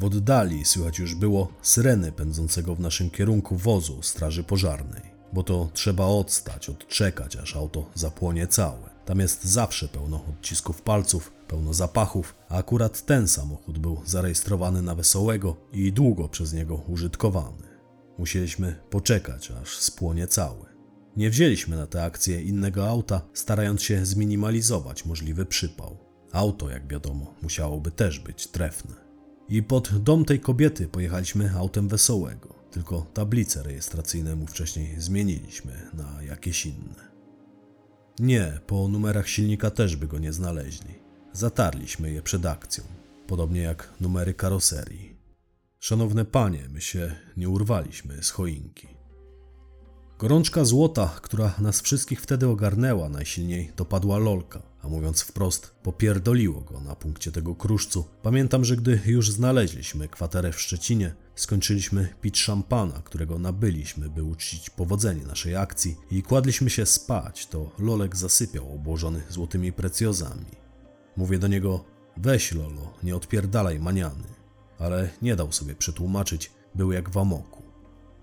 [0.00, 5.70] W oddali słychać już było syreny pędzącego w naszym kierunku wozu straży pożarnej, bo to
[5.72, 8.90] trzeba odstać, odczekać, aż auto zapłonie całe.
[9.04, 14.94] Tam jest zawsze pełno odcisków palców, pełno zapachów, a akurat ten samochód był zarejestrowany na
[14.94, 17.62] Wesołego i długo przez niego użytkowany.
[18.18, 20.66] Musieliśmy poczekać, aż spłonie cały.
[21.16, 25.96] Nie wzięliśmy na tę akcję innego auta, starając się zminimalizować możliwy przypał.
[26.32, 29.05] Auto, jak wiadomo, musiałoby też być trefne.
[29.48, 36.22] I pod dom tej kobiety pojechaliśmy autem wesołego, tylko tablice rejestracyjne mu wcześniej zmieniliśmy na
[36.22, 37.16] jakieś inne.
[38.18, 40.94] Nie, po numerach silnika też by go nie znaleźli.
[41.32, 42.84] Zatarliśmy je przed akcją,
[43.26, 45.16] podobnie jak numery karoserii.
[45.80, 48.88] Szanowne panie, my się nie urwaliśmy z choinki.
[50.18, 56.80] Gorączka złota, która nas wszystkich wtedy ogarnęła, najsilniej dopadła Lolka, a mówiąc wprost, popierdoliło go
[56.80, 58.04] na punkcie tego kruszcu.
[58.22, 64.70] Pamiętam, że gdy już znaleźliśmy kwaterę w Szczecinie, skończyliśmy pić szampana, którego nabyliśmy, by uczcić
[64.70, 70.46] powodzenie naszej akcji i kładliśmy się spać, to Lolek zasypiał obłożony złotymi precjozami.
[71.16, 71.84] Mówię do niego,
[72.16, 74.24] weź Lolo, nie odpierdalaj maniany.
[74.78, 77.62] Ale nie dał sobie przetłumaczyć, był jak w amoku.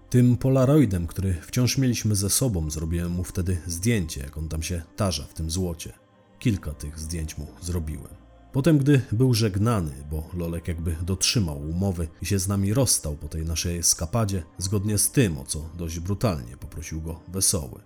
[0.10, 4.82] Tym polaroidem, który wciąż mieliśmy ze sobą, zrobiłem mu wtedy zdjęcie, jak on tam się
[4.95, 6.03] tarza w tym złocie.
[6.44, 8.16] Kilka tych zdjęć mu zrobiłem.
[8.52, 13.28] Potem, gdy był żegnany, bo Lolek jakby dotrzymał umowy i się z nami rozstał po
[13.28, 17.82] tej naszej eskapadzie, zgodnie z tym, o co dość brutalnie poprosił go Wesoły.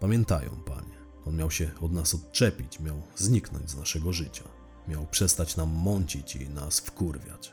[0.00, 4.44] Pamiętają, panie, on miał się od nas odczepić, miał zniknąć z naszego życia.
[4.88, 7.52] Miał przestać nam mącić i nas wkurwiać.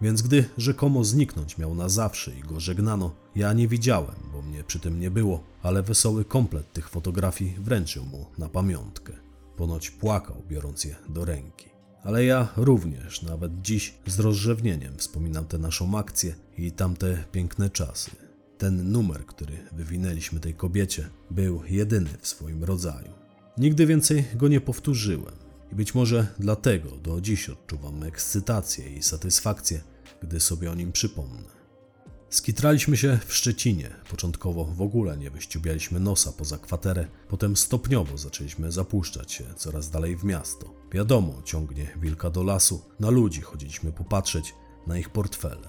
[0.00, 4.64] Więc gdy rzekomo zniknąć miał na zawsze i go żegnano, ja nie widziałem, bo mnie
[4.64, 9.27] przy tym nie było, ale wesoły komplet tych fotografii wręczył mu na pamiątkę.
[9.58, 11.66] Ponoć płakał, biorąc je do ręki.
[12.02, 18.10] Ale ja również, nawet dziś, z rozrzewnieniem wspominam tę naszą akcję i tamte piękne czasy.
[18.58, 23.10] Ten numer, który wywinęliśmy tej kobiecie, był jedyny w swoim rodzaju.
[23.58, 25.34] Nigdy więcej go nie powtórzyłem.
[25.72, 29.80] I być może dlatego do dziś odczuwam ekscytację i satysfakcję,
[30.22, 31.57] gdy sobie o nim przypomnę.
[32.30, 33.90] Skitraliśmy się w Szczecinie.
[34.10, 40.16] Początkowo w ogóle nie wyściubialiśmy nosa poza kwaterę, potem stopniowo zaczęliśmy zapuszczać się coraz dalej
[40.16, 40.74] w miasto.
[40.92, 44.54] Wiadomo, ciągnie wilka do lasu, na ludzi chodziliśmy popatrzeć,
[44.86, 45.68] na ich portfele.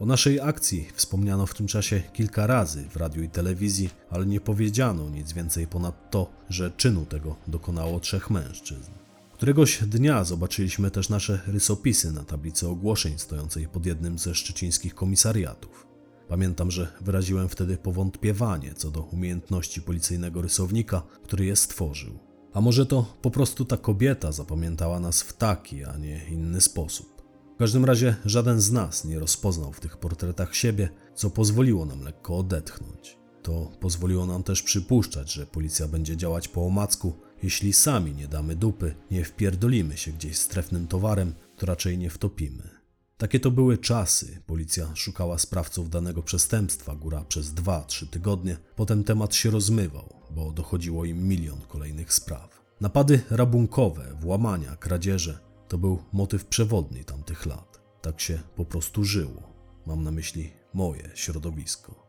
[0.00, 4.40] O naszej akcji wspomniano w tym czasie kilka razy w radiu i telewizji, ale nie
[4.40, 8.90] powiedziano nic więcej ponad to, że czynu tego dokonało trzech mężczyzn.
[9.32, 15.87] Któregoś dnia zobaczyliśmy też nasze rysopisy na tablicy ogłoszeń stojącej pod jednym ze szczecińskich komisariatów.
[16.28, 22.18] Pamiętam, że wyraziłem wtedy powątpiewanie co do umiejętności policyjnego rysownika, który je stworzył.
[22.52, 27.22] A może to po prostu ta kobieta zapamiętała nas w taki, a nie inny sposób.
[27.54, 32.02] W każdym razie żaden z nas nie rozpoznał w tych portretach siebie, co pozwoliło nam
[32.02, 33.18] lekko odetchnąć.
[33.42, 37.12] To pozwoliło nam też przypuszczać, że policja będzie działać po omacku,
[37.42, 42.10] jeśli sami nie damy dupy, nie wpierdolimy się gdzieś z trefnym towarem, to raczej nie
[42.10, 42.77] wtopimy.
[43.18, 44.42] Takie to były czasy.
[44.46, 48.56] Policja szukała sprawców danego przestępstwa góra przez 2-3 tygodnie.
[48.76, 52.64] Potem temat się rozmywał, bo dochodziło im milion kolejnych spraw.
[52.80, 57.80] Napady rabunkowe, włamania, kradzieże to był motyw przewodni tamtych lat.
[58.02, 59.52] Tak się po prostu żyło.
[59.86, 62.08] Mam na myśli moje środowisko.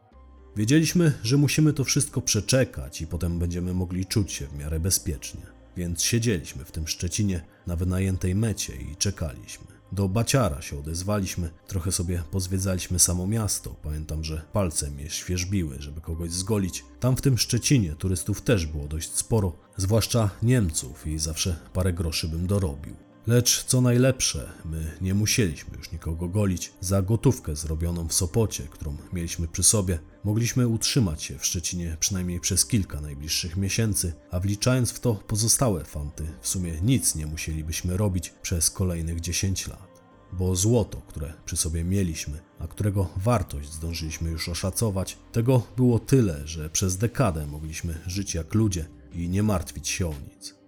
[0.55, 5.41] Wiedzieliśmy, że musimy to wszystko przeczekać i potem będziemy mogli czuć się w miarę bezpiecznie.
[5.77, 9.68] Więc siedzieliśmy w tym Szczecinie na wynajętej mecie i czekaliśmy.
[9.91, 13.75] Do Baciara się odezwaliśmy, trochę sobie pozwiedzaliśmy samo miasto.
[13.83, 16.85] Pamiętam, że palce mnie świeżbiły, żeby kogoś zgolić.
[16.99, 22.27] Tam w tym Szczecinie turystów też było dość sporo, zwłaszcza Niemców i zawsze parę groszy
[22.27, 23.08] bym dorobił.
[23.29, 26.73] Lecz co najlepsze, my nie musieliśmy już nikogo golić.
[26.81, 32.39] Za gotówkę zrobioną w Sopocie, którą mieliśmy przy sobie, mogliśmy utrzymać się w Szczecinie przynajmniej
[32.39, 37.97] przez kilka najbliższych miesięcy, a wliczając w to pozostałe fanty, w sumie nic nie musielibyśmy
[37.97, 40.01] robić przez kolejnych 10 lat.
[40.33, 46.47] Bo złoto, które przy sobie mieliśmy, a którego wartość zdążyliśmy już oszacować, tego było tyle,
[46.47, 50.58] że przez dekadę mogliśmy żyć jak ludzie i nie martwić się o nic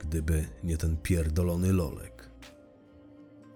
[0.00, 2.30] gdyby nie ten pierdolony lolek.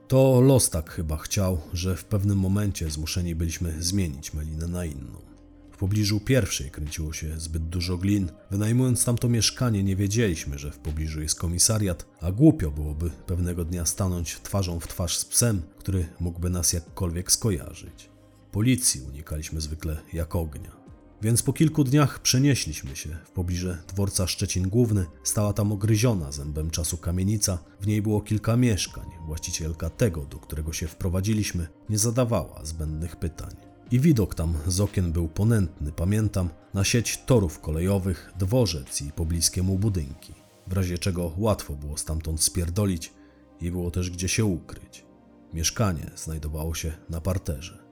[0.09, 5.35] To los tak chyba chciał, że w pewnym momencie zmuszeni byliśmy zmienić melinę na inną.
[5.73, 8.31] W pobliżu pierwszej kręciło się zbyt dużo glin.
[8.51, 13.87] Wynajmując tamto mieszkanie, nie wiedzieliśmy, że w pobliżu jest komisariat, a głupio byłoby pewnego dnia
[13.87, 18.09] stanąć twarzą w twarz z psem, który mógłby nas jakkolwiek skojarzyć.
[18.53, 20.84] Policji unikaliśmy zwykle jak ognia.
[21.23, 25.07] Więc po kilku dniach przenieśliśmy się w pobliże dworca Szczecin Główny.
[25.23, 27.59] Stała tam ogryziona zębem czasu kamienica.
[27.81, 29.07] W niej było kilka mieszkań.
[29.27, 33.57] Właścicielka tego, do którego się wprowadziliśmy, nie zadawała zbędnych pytań.
[33.91, 39.63] I widok tam z okien był ponętny, pamiętam, na sieć torów kolejowych, dworzec i pobliskie
[39.63, 40.35] mu budynki.
[40.67, 43.13] W razie czego łatwo było stamtąd spierdolić
[43.61, 45.05] i było też gdzie się ukryć.
[45.53, 47.84] Mieszkanie znajdowało się na parterze.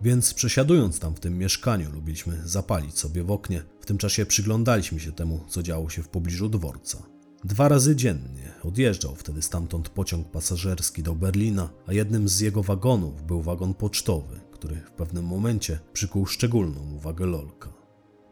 [0.00, 3.62] Więc przesiadując tam w tym mieszkaniu, lubiliśmy zapalić sobie w oknie.
[3.80, 7.02] W tym czasie przyglądaliśmy się temu, co działo się w pobliżu dworca.
[7.44, 13.22] Dwa razy dziennie odjeżdżał wtedy stamtąd pociąg pasażerski do Berlina, a jednym z jego wagonów
[13.22, 17.72] był wagon pocztowy, który w pewnym momencie przykuł szczególną uwagę Lolka.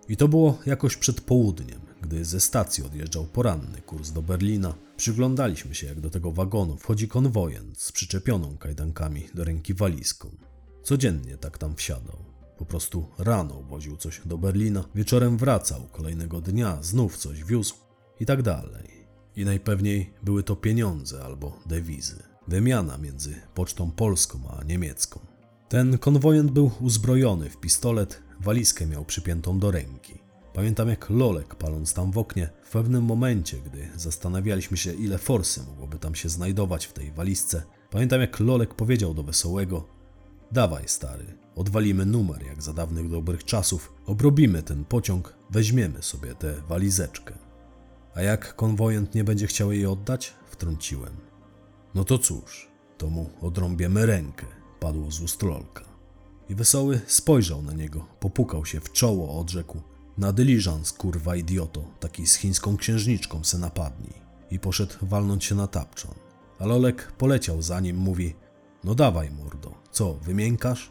[0.08, 4.74] I to było jakoś przed południem, gdy ze stacji odjeżdżał poranny kurs do Berlina.
[4.96, 10.30] Przyglądaliśmy się, jak do tego wagonu wchodzi konwojent z przyczepioną kajdankami do ręki walizką.
[10.84, 12.16] Codziennie tak tam wsiadał.
[12.58, 17.74] Po prostu rano woził coś do Berlina, wieczorem wracał, kolejnego dnia znów coś wiózł
[18.20, 19.06] i tak dalej.
[19.36, 22.22] I najpewniej były to pieniądze albo dewizy.
[22.48, 25.20] Wymiana między pocztą polską a niemiecką.
[25.68, 30.18] Ten konwojent był uzbrojony w pistolet, walizkę miał przypiętą do ręki.
[30.54, 35.62] Pamiętam jak Lolek, paląc tam w oknie, w pewnym momencie, gdy zastanawialiśmy się, ile forsy
[35.62, 39.93] mogłoby tam się znajdować w tej walizce, pamiętam jak Lolek powiedział do Wesołego:
[40.54, 41.24] Dawaj, stary,
[41.56, 47.38] odwalimy numer jak za dawnych dobrych czasów, obrobimy ten pociąg, weźmiemy sobie tę walizeczkę.
[48.14, 50.34] A jak konwojent nie będzie chciał jej oddać?
[50.50, 51.16] Wtrąciłem.
[51.94, 54.46] No to cóż, to mu odrąbiemy rękę,
[54.80, 55.84] padło z ust Lolka.
[56.48, 59.80] I Wesoły spojrzał na niego, popukał się w czoło, odrzekł.
[60.18, 64.14] Na dyliżans, kurwa idioto, taki z chińską księżniczką se napadnij.
[64.50, 66.14] I poszedł walnąć się na tapczan.
[66.58, 68.34] A Lolek poleciał za nim, mówi,
[68.84, 70.90] no dawaj, mordo, co, wymiękasz?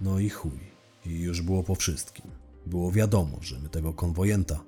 [0.00, 0.70] No i chuj.
[1.06, 2.30] I już było po wszystkim.
[2.66, 4.64] Było wiadomo, że my tego konwojenta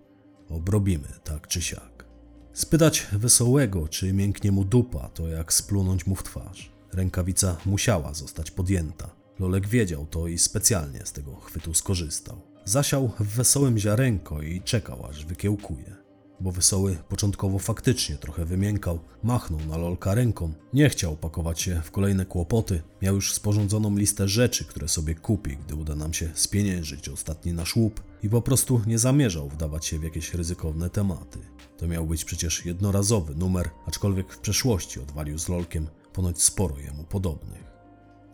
[0.48, 2.04] obrobimy tak czy siak.
[2.52, 6.72] Spytać wesołego, czy mięknie mu dupa, to jak splunąć mu w twarz.
[6.92, 9.10] Rękawica musiała zostać podjęta.
[9.38, 12.40] Lolek wiedział to i specjalnie z tego chwytu skorzystał.
[12.64, 16.01] Zasiał w wesołym ziarenko i czekał, aż wykiełkuje
[16.42, 21.90] bo Wesoły początkowo faktycznie trochę wymiękał, machnął na Lolka ręką, nie chciał pakować się w
[21.90, 27.08] kolejne kłopoty, miał już sporządzoną listę rzeczy, które sobie kupi, gdy uda nam się spieniężyć
[27.08, 31.38] ostatni nasz łup i po prostu nie zamierzał wdawać się w jakieś ryzykowne tematy.
[31.78, 37.04] To miał być przecież jednorazowy numer, aczkolwiek w przeszłości odwalił z Lolkiem ponoć sporo jemu
[37.04, 37.72] podobnych.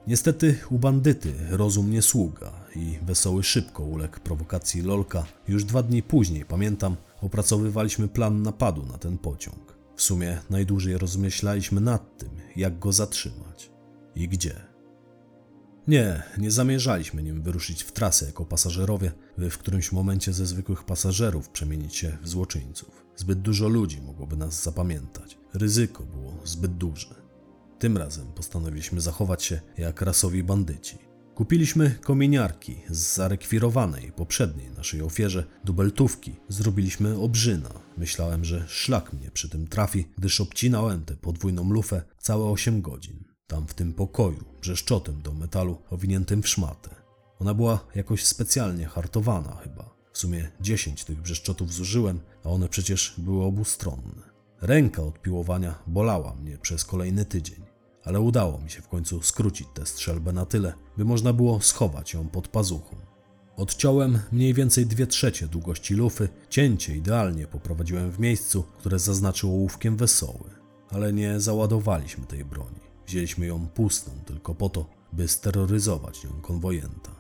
[0.07, 5.27] Niestety u bandyty rozum nie sługa i Wesoły szybko uległ prowokacji Lolka.
[5.49, 9.79] Już dwa dni później, pamiętam, opracowywaliśmy plan napadu na ten pociąg.
[9.97, 13.71] W sumie najdłużej rozmyślaliśmy nad tym, jak go zatrzymać
[14.15, 14.69] i gdzie.
[15.89, 20.85] Nie, nie zamierzaliśmy nim wyruszyć w trasę jako pasażerowie, by w którymś momencie ze zwykłych
[20.85, 23.07] pasażerów przemienić się w złoczyńców.
[23.17, 25.39] Zbyt dużo ludzi mogłoby nas zapamiętać.
[25.55, 27.15] Ryzyko było zbyt duże.
[27.79, 31.08] Tym razem postanowiliśmy zachować się jak rasowi bandyci.
[31.39, 36.37] Kupiliśmy kominiarki z zarekwirowanej poprzedniej naszej ofierze dubeltówki.
[36.49, 37.71] Zrobiliśmy obrzyna.
[37.97, 43.25] Myślałem, że szlak mnie przy tym trafi, gdyż obcinałem tę podwójną lufę całe 8 godzin.
[43.47, 46.91] Tam w tym pokoju, brzeszczotem do metalu owiniętym w szmatę.
[47.39, 49.95] Ona była jakoś specjalnie hartowana chyba.
[50.13, 54.23] W sumie 10 tych brzeszczotów zużyłem, a one przecież były obustronne.
[54.61, 57.68] Ręka od piłowania bolała mnie przez kolejny tydzień
[58.09, 62.15] ale udało mi się w końcu skrócić tę strzelbę na tyle, by można było schować
[62.15, 62.97] ją pod pazuchą.
[63.57, 69.97] Odciąłem mniej więcej dwie trzecie długości lufy, cięcie idealnie poprowadziłem w miejscu, które zaznaczyło ołówkiem
[69.97, 70.51] wesoły,
[70.91, 72.81] ale nie załadowaliśmy tej broni.
[73.07, 77.11] Wzięliśmy ją pustą tylko po to, by steroryzować nią konwojenta.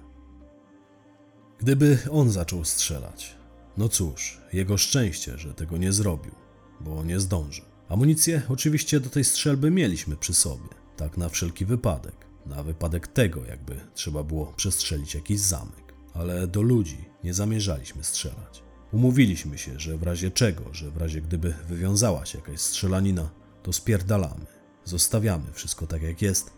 [1.58, 3.36] Gdyby on zaczął strzelać,
[3.76, 6.32] no cóż, jego szczęście, że tego nie zrobił,
[6.80, 7.64] bo nie zdążył.
[7.88, 12.14] Amunicję oczywiście do tej strzelby mieliśmy przy sobie, tak na wszelki wypadek.
[12.46, 15.94] Na wypadek tego, jakby trzeba było przestrzelić jakiś zamek.
[16.14, 18.62] Ale do ludzi nie zamierzaliśmy strzelać.
[18.92, 23.30] Umówiliśmy się, że w razie czego, że w razie gdyby wywiązała się jakaś strzelanina,
[23.62, 24.46] to spierdalamy.
[24.84, 26.50] Zostawiamy wszystko tak jak jest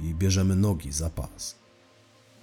[0.00, 1.58] i bierzemy nogi za pas.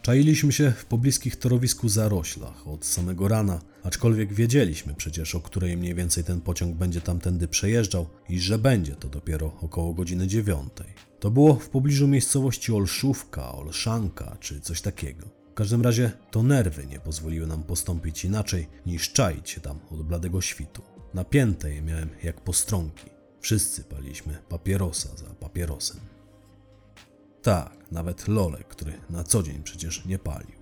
[0.02, 5.96] Czailiśmy się w pobliskich torowisku zaroślach od samego rana, aczkolwiek wiedzieliśmy przecież, o której mniej
[5.96, 10.88] więcej ten pociąg będzie tamtędy przejeżdżał i że będzie to dopiero około godziny dziewiątej.
[11.20, 15.26] To było w pobliżu miejscowości Olszówka, Olszanka czy coś takiego.
[15.52, 20.04] W każdym razie to nerwy nie pozwoliły nam postąpić inaczej niż czaić się tam od
[20.04, 20.82] bladego świtu.
[21.14, 23.06] Napięte je miałem jak postronki.
[23.40, 25.98] Wszyscy paliśmy papierosa za papierosem.
[27.42, 30.55] Tak, nawet Lolek, który na co dzień przecież nie palił.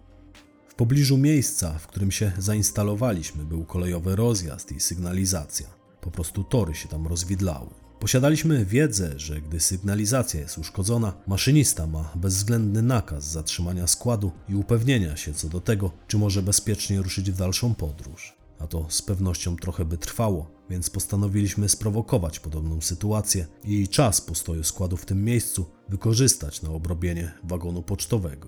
[0.73, 5.67] W pobliżu miejsca, w którym się zainstalowaliśmy, był kolejowy rozjazd i sygnalizacja.
[6.01, 7.69] Po prostu tory się tam rozwidlały.
[7.99, 15.17] Posiadaliśmy wiedzę, że gdy sygnalizacja jest uszkodzona, maszynista ma bezwzględny nakaz zatrzymania składu i upewnienia
[15.17, 18.33] się co do tego, czy może bezpiecznie ruszyć w dalszą podróż.
[18.59, 24.63] A to z pewnością trochę by trwało, więc postanowiliśmy sprowokować podobną sytuację i czas postoju
[24.63, 28.47] składu w tym miejscu wykorzystać na obrobienie wagonu pocztowego,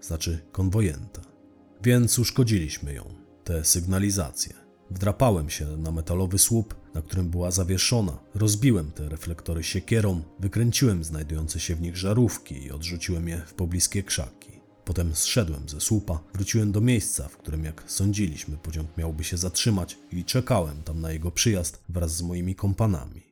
[0.00, 1.35] znaczy konwojenta.
[1.82, 3.14] Więc uszkodziliśmy ją,
[3.44, 4.54] tę sygnalizację.
[4.90, 11.60] Wdrapałem się na metalowy słup, na którym była zawieszona, rozbiłem te reflektory siekierą, wykręciłem znajdujące
[11.60, 14.50] się w nich żarówki i odrzuciłem je w pobliskie krzaki.
[14.84, 19.98] Potem zszedłem ze słupa, wróciłem do miejsca, w którym, jak sądziliśmy, pociąg miałby się zatrzymać
[20.12, 23.25] i czekałem tam na jego przyjazd wraz z moimi kompanami.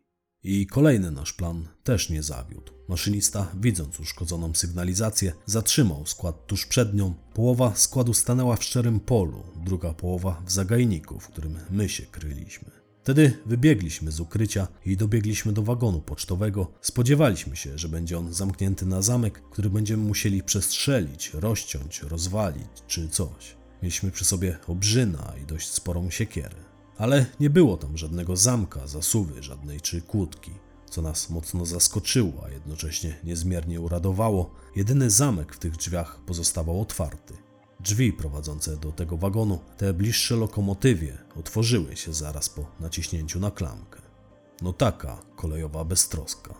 [0.45, 2.72] I kolejny nasz plan też nie zawiódł.
[2.88, 7.14] Maszynista, widząc uszkodzoną sygnalizację, zatrzymał skład tuż przed nią.
[7.34, 12.70] Połowa składu stanęła w szczerym polu, druga połowa w zagajniku, w którym my się kryliśmy.
[13.03, 16.72] Wtedy wybiegliśmy z ukrycia i dobiegliśmy do wagonu pocztowego.
[16.80, 23.09] Spodziewaliśmy się, że będzie on zamknięty na zamek, który będziemy musieli przestrzelić, rozciąć, rozwalić czy
[23.09, 23.57] coś.
[23.82, 26.64] Mieliśmy przy sobie obrzyna i dość sporą siekierę.
[26.99, 30.51] Ale nie było tam żadnego zamka, zasuwy żadnej czy kłódki,
[30.90, 34.51] co nas mocno zaskoczyło, a jednocześnie niezmiernie uradowało.
[34.76, 37.34] Jedyny zamek w tych drzwiach pozostawał otwarty.
[37.80, 44.01] Drzwi prowadzące do tego wagonu, te bliższe lokomotywie, otworzyły się zaraz po naciśnięciu na klamkę.
[44.62, 46.55] No taka kolejowa beztroska.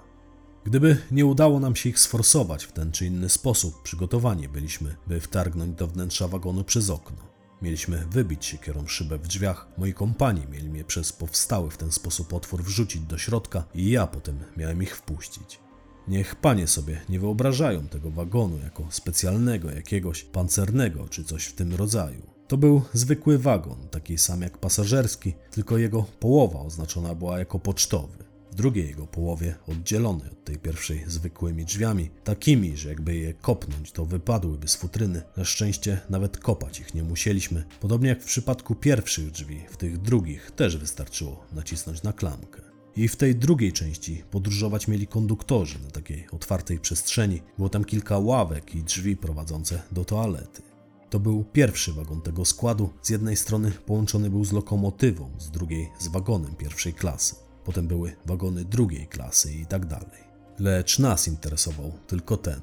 [0.65, 5.21] Gdyby nie udało nam się ich sforsować w ten czy inny sposób, przygotowani byliśmy, by
[5.21, 7.34] wtargnąć do wnętrza wagonu przez okno.
[7.65, 11.93] Mieliśmy wybić się kierą szybę w drzwiach, moi kompani mieli mnie przez powstały w ten
[11.93, 15.61] sposób otwór wrzucić do środka i ja potem miałem ich wpuścić.
[16.09, 21.75] Niech panie sobie nie wyobrażają tego wagonu jako specjalnego, jakiegoś pancernego czy coś w tym
[21.75, 22.23] rodzaju.
[22.49, 28.25] To był zwykły wagon, taki sam jak pasażerski, tylko jego połowa oznaczona była jako pocztowy.
[28.55, 34.07] Drugiej jego połowie, oddzielony od tej pierwszej zwykłymi drzwiami, takimi, że jakby je kopnąć, to
[34.07, 35.23] wypadłyby z futryny.
[35.37, 37.65] Na szczęście nawet kopać ich nie musieliśmy.
[37.81, 42.63] Podobnie jak w przypadku pierwszych drzwi, w tych drugich też wystarczyło nacisnąć na klamkę.
[42.97, 47.43] I w tej drugiej części podróżować mieli konduktorzy na takiej otwartej przestrzeni.
[47.57, 50.63] Było tam kilka ławek i drzwi prowadzące do toalety.
[51.11, 52.91] To był pierwszy wagon tego składu.
[53.03, 57.44] Z jednej strony połączony był z lokomotywą, z drugiej z wagonem pierwszej klasy.
[57.65, 60.25] Potem były wagony drugiej klasy i tak dalej.
[60.59, 62.61] Lecz nas interesował tylko ten.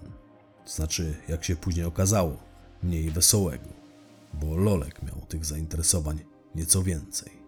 [0.66, 2.38] To znaczy, jak się później okazało,
[2.84, 3.70] mniej wesołego,
[4.34, 6.20] bo Lolek miał tych zainteresowań
[6.56, 7.42] nieco więcej.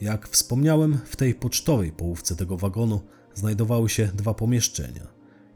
[0.00, 3.00] Jak wspomniałem, w tej pocztowej połówce tego wagonu
[3.34, 5.06] znajdowały się dwa pomieszczenia.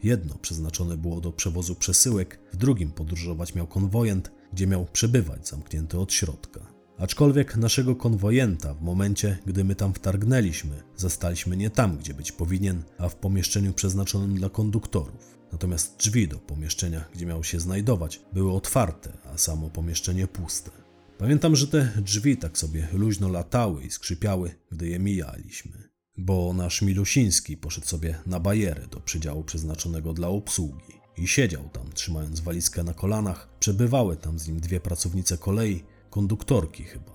[0.03, 5.99] Jedno przeznaczone było do przewozu przesyłek, w drugim podróżować miał konwojent, gdzie miał przebywać zamknięty
[5.99, 6.61] od środka.
[7.01, 12.82] Aczkolwiek naszego konwojenta w momencie, gdy my tam wtargnęliśmy, zastaliśmy nie tam, gdzie być powinien,
[12.98, 15.38] a w pomieszczeniu przeznaczonym dla konduktorów.
[15.53, 20.70] Natomiast drzwi do pomieszczenia, gdzie miał się znajdować, były otwarte, a samo pomieszczenie puste.
[21.18, 25.88] Pamiętam, że te drzwi tak sobie luźno latały i skrzypiały, gdy je mijaliśmy.
[26.18, 31.92] Bo nasz Milusiński poszedł sobie na bajerę do przydziału przeznaczonego dla obsługi i siedział tam,
[31.92, 33.48] trzymając walizkę na kolanach.
[33.61, 37.12] Przebywały tam z nim dwie pracownice kolei, konduktorki chyba.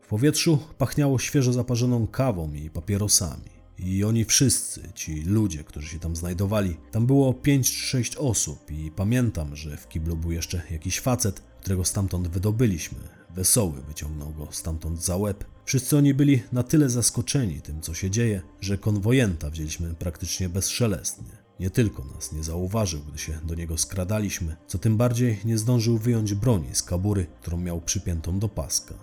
[0.00, 3.50] W powietrzu pachniało świeżo zaparzoną kawą i papierosami.
[3.78, 8.70] I oni wszyscy, ci ludzie, którzy się tam znajdowali, tam było pięć czy sześć osób
[8.70, 12.98] i pamiętam, że w kiblu był jeszcze jakiś facet, którego stamtąd wydobyliśmy,
[13.34, 15.44] Wesoły wyciągnął go stamtąd za łeb.
[15.64, 21.39] Wszyscy oni byli na tyle zaskoczeni tym, co się dzieje, że konwojenta wzięliśmy praktycznie bezszelestnie.
[21.60, 25.98] Nie tylko nas nie zauważył, gdy się do niego skradaliśmy, co tym bardziej nie zdążył
[25.98, 28.94] wyjąć broni z kabury, którą miał przypiętą do paska.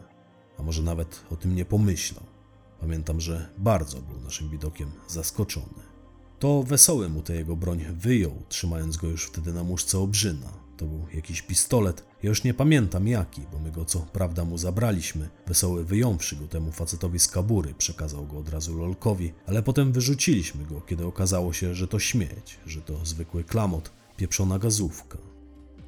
[0.57, 2.23] A może nawet o tym nie pomyślał.
[2.79, 5.83] Pamiętam, że bardzo był naszym widokiem zaskoczony.
[6.39, 10.66] To wesoły mu tę jego broń wyjął, trzymając go już wtedy na muszce obrzyna.
[10.77, 12.03] To był jakiś pistolet.
[12.23, 15.29] Ja już nie pamiętam jaki, bo my go co prawda mu zabraliśmy.
[15.47, 20.65] Wesoły wyjąwszy go temu facetowi z kabury, przekazał go od razu Lolkowi, ale potem wyrzuciliśmy
[20.65, 25.17] go, kiedy okazało się, że to śmieć, że to zwykły klamot, pieprzona gazówka.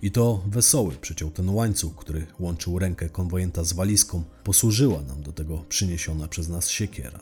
[0.01, 5.31] I to wesoły przeciął ten łańcuch, który łączył rękę konwojenta z walizką, posłużyła nam do
[5.31, 7.19] tego przyniesiona przez nas siekiera.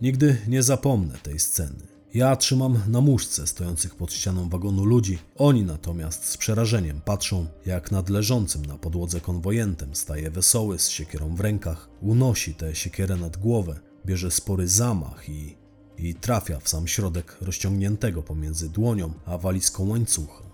[0.00, 1.93] Nigdy nie zapomnę tej sceny.
[2.14, 7.90] Ja trzymam na muszce stojących pod ścianą wagonu ludzi, oni natomiast z przerażeniem patrzą, jak
[7.90, 13.36] nad leżącym na podłodze konwojentem staje wesoły z siekierą w rękach, unosi tę siekierę nad
[13.36, 15.56] głowę, bierze spory zamach i,
[15.98, 20.44] i trafia w sam środek rozciągniętego pomiędzy dłonią a walizką łańcucha.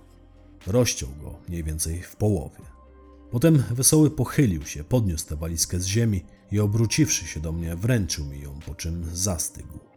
[0.66, 2.60] Rozciął go mniej więcej w połowie.
[3.30, 8.24] Potem wesoły pochylił się, podniósł tę walizkę z ziemi i obróciwszy się do mnie, wręczył
[8.24, 9.89] mi ją, po czym zastygł.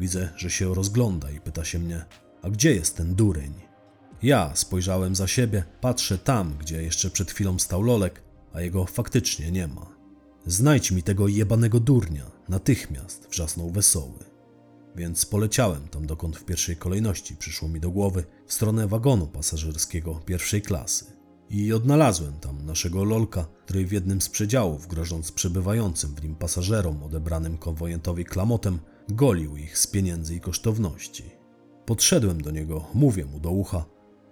[0.00, 2.04] Widzę, że się rozgląda i pyta się mnie:
[2.42, 3.54] A gdzie jest ten dureń?
[4.22, 8.22] Ja spojrzałem za siebie, patrzę tam, gdzie jeszcze przed chwilą stał Lolek,
[8.52, 9.86] a jego faktycznie nie ma.
[10.46, 14.24] Znajdź mi tego jebanego durnia, natychmiast, wrzasnął wesoły.
[14.96, 20.14] Więc poleciałem tam, dokąd w pierwszej kolejności przyszło mi do głowy, w stronę wagonu pasażerskiego
[20.14, 21.04] pierwszej klasy.
[21.50, 27.02] I odnalazłem tam naszego Lolka, który w jednym z przedziałów, grożąc przebywającym w nim pasażerom
[27.02, 28.78] odebranym konwojentowi klamotem,
[29.12, 31.24] golił ich z pieniędzy i kosztowności.
[31.86, 33.84] Podszedłem do niego, mówię mu do ucha: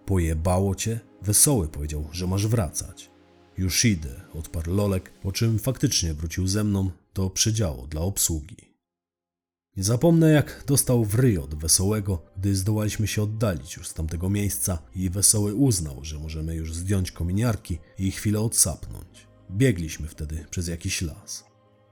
[0.07, 1.01] Pojebało cię?
[1.23, 3.11] Wesoły powiedział, że masz wracać.
[3.59, 8.57] Już idę, odparł Lolek, po czym faktycznie wrócił ze mną do przedziału dla obsługi.
[9.77, 14.31] Nie zapomnę, jak dostał w ryj od Wesołego, gdy zdołaliśmy się oddalić już z tamtego
[14.31, 19.27] miejsca i Wesoły uznał, że możemy już zdjąć kominiarki i chwilę odsapnąć.
[19.51, 21.48] Biegliśmy wtedy przez jakiś las.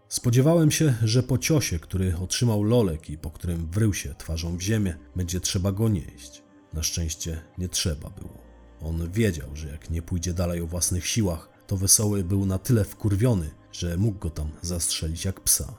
[0.08, 4.60] Spodziewałem się, że po ciosie, który otrzymał lolek i po którym wrył się twarzą w
[4.60, 6.42] ziemię, będzie trzeba go nieść.
[6.72, 8.38] Na szczęście nie trzeba było.
[8.80, 12.84] On wiedział, że jak nie pójdzie dalej o własnych siłach, to Wesoły był na tyle
[12.84, 15.74] wkurwiony, że mógł go tam zastrzelić jak psa.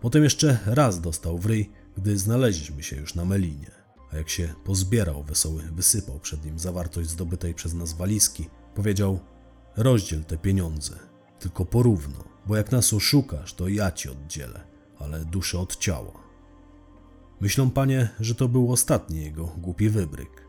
[0.00, 3.70] Potem jeszcze raz dostał w ryj, gdy znaleźliśmy się już na Melinie.
[4.12, 8.48] A jak się pozbierał, Wesoły wysypał przed nim zawartość zdobytej przez nas walizki.
[8.74, 9.20] Powiedział,
[9.76, 10.98] rozdziel te pieniądze,
[11.38, 14.60] tylko porówno, bo jak nas oszukasz, to ja ci oddzielę,
[14.98, 16.12] ale duszę od ciała.
[17.40, 20.46] Myślą panie, że to był ostatni jego głupi wybryk.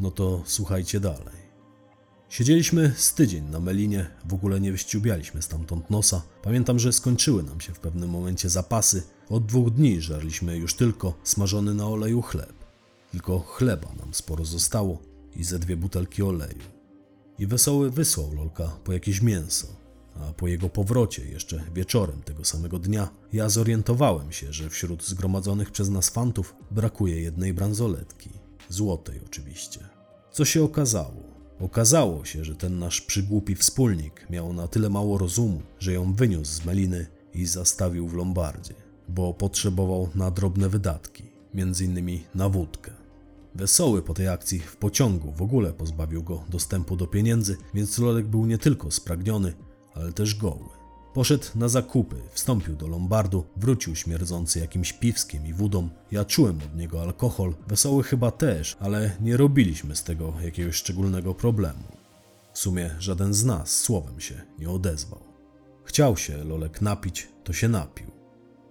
[0.00, 1.44] No to słuchajcie dalej.
[2.28, 6.22] Siedzieliśmy z tydzień na Melinie, w ogóle nie wyściubialiśmy stamtąd nosa.
[6.42, 9.02] Pamiętam, że skończyły nam się w pewnym momencie zapasy.
[9.28, 12.52] Od dwóch dni żarliśmy już tylko smażony na oleju chleb.
[13.12, 14.98] Tylko chleba nam sporo zostało
[15.36, 16.62] i ze dwie butelki oleju.
[17.38, 19.83] I wesoły wysłał Lolka po jakieś mięso.
[20.14, 25.70] A po jego powrocie, jeszcze wieczorem tego samego dnia, ja zorientowałem się, że wśród zgromadzonych
[25.70, 28.30] przez nas fantów brakuje jednej bransoletki.
[28.68, 29.80] Złotej oczywiście.
[30.32, 31.34] Co się okazało?
[31.60, 36.52] Okazało się, że ten nasz przygłupi wspólnik miał na tyle mało rozumu, że ją wyniósł
[36.52, 38.74] z meliny i zastawił w lombardzie,
[39.08, 41.22] bo potrzebował na drobne wydatki,
[41.54, 42.92] między innymi na wódkę.
[43.54, 48.26] Wesoły po tej akcji w pociągu w ogóle pozbawił go dostępu do pieniędzy, więc Lolek
[48.26, 49.54] był nie tylko spragniony,
[49.94, 50.68] ale też goły.
[51.14, 55.88] Poszedł na zakupy, wstąpił do lombardu, wrócił śmierdzący jakimś piwskiem i wódą.
[56.10, 61.34] Ja czułem od niego alkohol, wesoły chyba też, ale nie robiliśmy z tego jakiegoś szczególnego
[61.34, 61.84] problemu.
[62.52, 65.20] W sumie żaden z nas słowem się nie odezwał.
[65.84, 68.06] Chciał się Lolek napić, to się napił.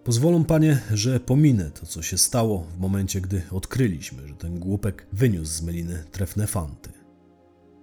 [0.03, 5.07] Pozwolą panie, że pominę to, co się stało w momencie, gdy odkryliśmy, że ten głupek
[5.13, 6.91] wyniósł z meliny trefne fanty.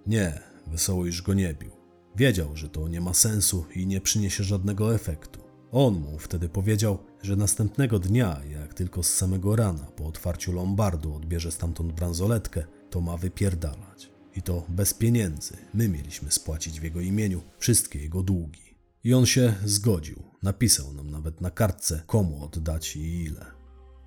[0.07, 1.80] Nie, wesoły już go nie bił.
[2.21, 5.41] Wiedział, że to nie ma sensu i nie przyniesie żadnego efektu.
[5.73, 11.15] On mu wtedy powiedział, że następnego dnia, jak tylko z samego rana po otwarciu lombardu
[11.15, 14.11] odbierze stamtąd bransoletkę, to ma wypierdalać.
[14.37, 15.57] I to bez pieniędzy.
[15.75, 18.77] My mieliśmy spłacić w jego imieniu wszystkie jego długi.
[19.05, 20.23] I on się zgodził.
[20.43, 23.47] Napisał nam nawet na kartce, komu oddać i ile.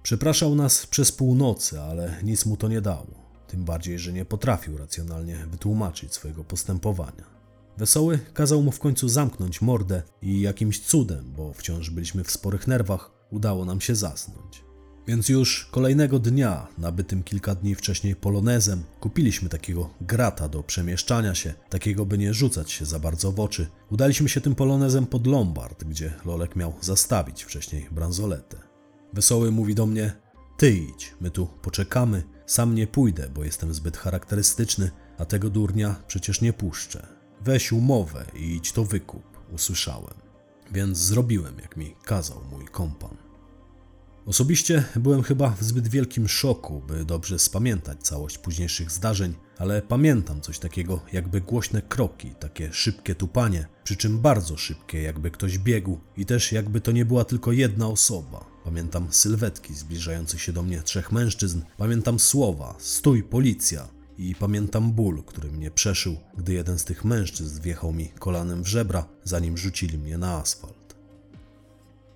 [0.04, 3.24] Przepraszał nas przez północy, ale nic mu to nie dało.
[3.48, 7.33] Tym bardziej, że nie potrafił racjonalnie wytłumaczyć swojego postępowania.
[7.78, 12.68] Wesoły kazał mu w końcu zamknąć mordę i jakimś cudem, bo wciąż byliśmy w sporych
[12.68, 14.64] nerwach, udało nam się zasnąć.
[15.08, 21.54] Więc już kolejnego dnia, nabytym kilka dni wcześniej polonezem, kupiliśmy takiego grata do przemieszczania się,
[21.70, 23.68] takiego by nie rzucać się za bardzo w oczy.
[23.90, 28.58] Udaliśmy się tym polonezem pod Lombard, gdzie Lolek miał zastawić wcześniej bransoletę.
[29.14, 30.14] Wesoły mówi do mnie,
[30.58, 35.96] ty idź, my tu poczekamy, sam nie pójdę, bo jestem zbyt charakterystyczny, a tego durnia
[36.08, 37.23] przecież nie puszczę.
[37.46, 40.14] Weź umowę i idź to wykup, usłyszałem.
[40.72, 43.18] Więc zrobiłem, jak mi kazał mój kompan.
[44.26, 50.42] Osobiście byłem chyba w zbyt wielkim szoku, by dobrze spamiętać całość późniejszych zdarzeń, ale pamiętam
[50.42, 56.00] coś takiego jakby głośne kroki, takie szybkie tupanie, przy czym bardzo szybkie, jakby ktoś biegł
[56.18, 58.46] i też jakby to nie była tylko jedna osoba.
[58.64, 63.88] Pamiętam sylwetki zbliżających się do mnie trzech mężczyzn, pamiętam słowa: stój policja,
[64.18, 68.68] i pamiętam ból, który mnie przeszył, gdy jeden z tych mężczyzn wjechał mi kolanem w
[68.68, 70.96] żebra, zanim rzucili mnie na asfalt.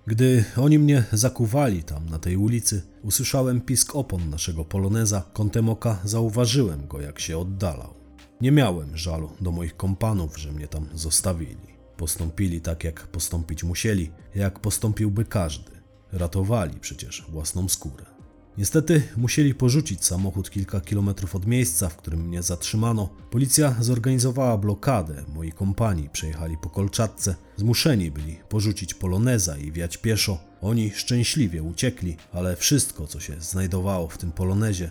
[0.06, 5.22] Gdy oni mnie zakuwali tam na tej ulicy, usłyszałem pisk opon naszego poloneza.
[5.32, 7.94] Kątem oka zauważyłem go, jak się oddalał.
[8.40, 11.78] Nie miałem żalu do moich kompanów, że mnie tam zostawili.
[11.96, 15.70] Postąpili tak, jak postąpić musieli, jak postąpiłby każdy.
[16.12, 18.17] Ratowali przecież własną skórę.
[18.58, 23.08] Niestety musieli porzucić samochód kilka kilometrów od miejsca, w którym mnie zatrzymano.
[23.30, 25.24] Policja zorganizowała blokadę.
[25.34, 27.34] Moi kompanii przejechali po kolczatce.
[27.56, 30.38] Zmuszeni byli porzucić poloneza i wiać pieszo.
[30.60, 34.90] Oni szczęśliwie uciekli, ale wszystko, co się znajdowało w tym polonezie,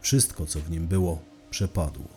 [0.00, 2.08] wszystko, co w nim było, przepadło.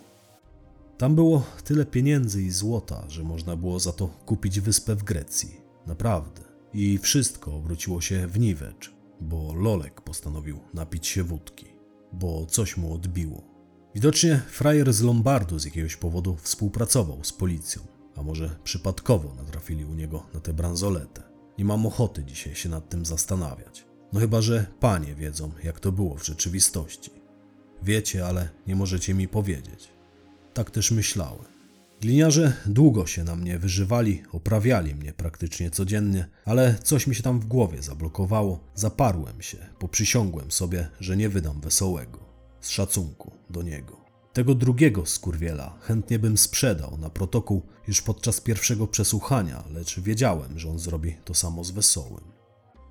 [0.97, 5.61] Tam było tyle pieniędzy i złota, że można było za to kupić wyspę w Grecji.
[5.87, 6.41] Naprawdę.
[6.73, 11.65] I wszystko obróciło się w niwecz, bo Lolek postanowił napić się wódki,
[12.13, 13.43] bo coś mu odbiło.
[13.95, 17.81] Widocznie frajer z Lombardu z jakiegoś powodu współpracował z policją,
[18.15, 21.23] a może przypadkowo natrafili u niego na tę bransoletę.
[21.57, 23.85] Nie mam ochoty dzisiaj się nad tym zastanawiać.
[24.13, 27.11] No chyba, że panie wiedzą, jak to było w rzeczywistości.
[27.83, 29.89] Wiecie, ale nie możecie mi powiedzieć.
[30.53, 31.45] Tak też myślałem.
[32.01, 37.39] Gliniarze długo się na mnie wyżywali, oprawiali mnie praktycznie codziennie, ale coś mi się tam
[37.39, 38.59] w głowie zablokowało.
[38.75, 42.19] Zaparłem się, poprzysiągłem sobie, że nie wydam wesołego.
[42.61, 43.97] Z szacunku do niego.
[44.33, 50.69] Tego drugiego skurwiela chętnie bym sprzedał na protokół już podczas pierwszego przesłuchania, lecz wiedziałem, że
[50.69, 52.23] on zrobi to samo z wesołym.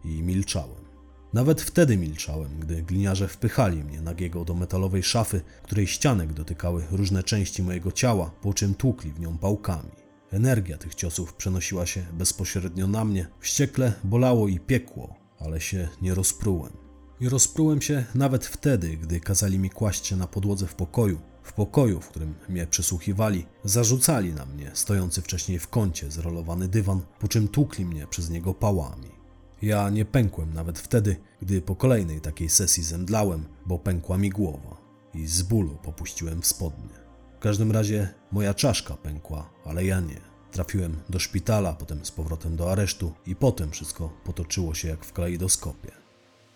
[0.04, 0.87] I milczałem.
[1.32, 7.22] Nawet wtedy milczałem, gdy gliniarze wpychali mnie nagiego do metalowej szafy, której ścianek dotykały różne
[7.22, 9.90] części mojego ciała, po czym tłukli w nią pałkami.
[10.30, 13.26] Energia tych ciosów przenosiła się bezpośrednio na mnie.
[13.40, 16.72] Wściekle bolało i piekło, ale się nie rozprułem.
[17.20, 21.20] I rozprułem się nawet wtedy, gdy kazali mi kłaść się na podłodze w pokoju.
[21.42, 27.00] W pokoju, w którym mnie przesłuchiwali, zarzucali na mnie stojący wcześniej w kącie zrolowany dywan,
[27.20, 29.17] po czym tłukli mnie przez niego pałami.
[29.62, 34.76] Ja nie pękłem nawet wtedy, gdy po kolejnej takiej sesji zemdlałem, bo pękła mi głowa
[35.14, 36.94] i z bólu popuściłem w spodnie.
[37.36, 40.20] W każdym razie moja czaszka pękła, ale ja nie.
[40.52, 45.12] Trafiłem do szpitala, potem z powrotem do aresztu i potem wszystko potoczyło się jak w
[45.12, 45.90] kalejdoskopie.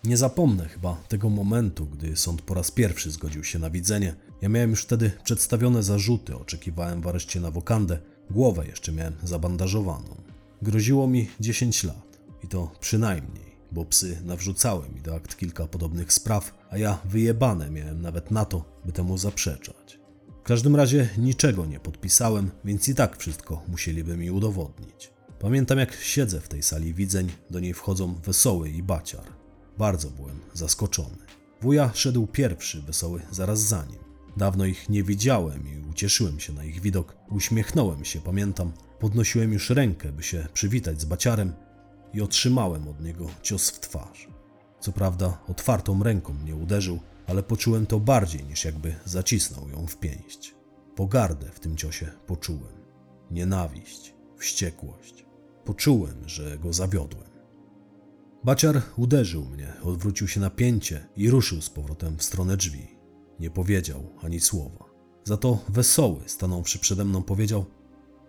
[0.03, 4.15] Nie zapomnę chyba tego momentu, gdy sąd po raz pierwszy zgodził się na widzenie.
[4.41, 7.99] Ja miałem już wtedy przedstawione zarzuty, oczekiwałem w areszcie na wokandę,
[8.31, 10.15] głowę jeszcze miałem zabandażowaną.
[10.61, 12.12] Groziło mi 10 lat
[12.53, 18.01] to przynajmniej, bo psy nawrzucały mi do akt kilka podobnych spraw, a ja wyjebane miałem
[18.01, 19.99] nawet na to, by temu zaprzeczać.
[20.41, 25.11] W każdym razie niczego nie podpisałem, więc i tak wszystko musieliby mi udowodnić.
[25.39, 29.25] Pamiętam jak siedzę w tej sali widzeń, do niej wchodzą Wesoły i Baciar.
[29.77, 31.17] Bardzo byłem zaskoczony.
[31.61, 33.99] Wuja szedł pierwszy, Wesoły zaraz za nim.
[34.37, 37.15] Dawno ich nie widziałem i ucieszyłem się na ich widok.
[37.29, 38.71] Uśmiechnąłem się, pamiętam.
[38.99, 41.53] Podnosiłem już rękę, by się przywitać z Baciarem
[42.13, 44.27] i otrzymałem od niego cios w twarz.
[44.79, 49.97] Co prawda otwartą ręką mnie uderzył, ale poczułem to bardziej niż jakby zacisnął ją w
[49.97, 50.55] pięść.
[50.95, 52.73] Pogardę w tym ciosie poczułem.
[53.31, 55.25] Nienawiść, wściekłość.
[55.65, 57.29] Poczułem, że go zawiodłem.
[58.43, 62.87] Baciar uderzył mnie, odwrócił się na pięcie i ruszył z powrotem w stronę drzwi.
[63.39, 64.85] Nie powiedział ani słowa.
[65.23, 67.65] Za to wesoły, stanąwszy przede mną, powiedział: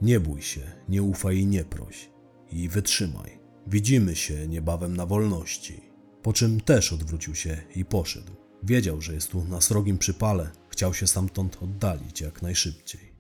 [0.00, 2.10] Nie bój się, nie ufaj i nie proś.
[2.50, 3.43] I wytrzymaj.
[3.66, 5.80] Widzimy się niebawem na wolności.
[6.22, 8.32] Po czym też odwrócił się i poszedł.
[8.62, 13.14] Wiedział, że jest tu na srogim przypale, chciał się stamtąd oddalić jak najszybciej.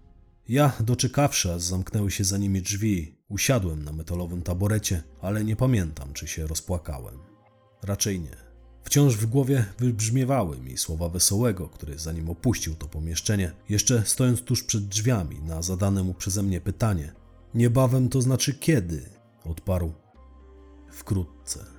[0.48, 6.12] Ja, doczekawszy, aż zamknęły się za nimi drzwi, usiadłem na metalowym taborecie, ale nie pamiętam,
[6.12, 7.18] czy się rozpłakałem.
[7.82, 8.36] Raczej nie.
[8.84, 14.62] Wciąż w głowie wybrzmiewały mi słowa Wesołego, który zanim opuścił to pomieszczenie, jeszcze stojąc tuż
[14.62, 17.12] przed drzwiami na zadane mu przeze mnie pytanie,
[17.54, 19.10] niebawem to znaczy kiedy?
[19.44, 19.92] Odparł
[20.94, 21.73] wkrótce.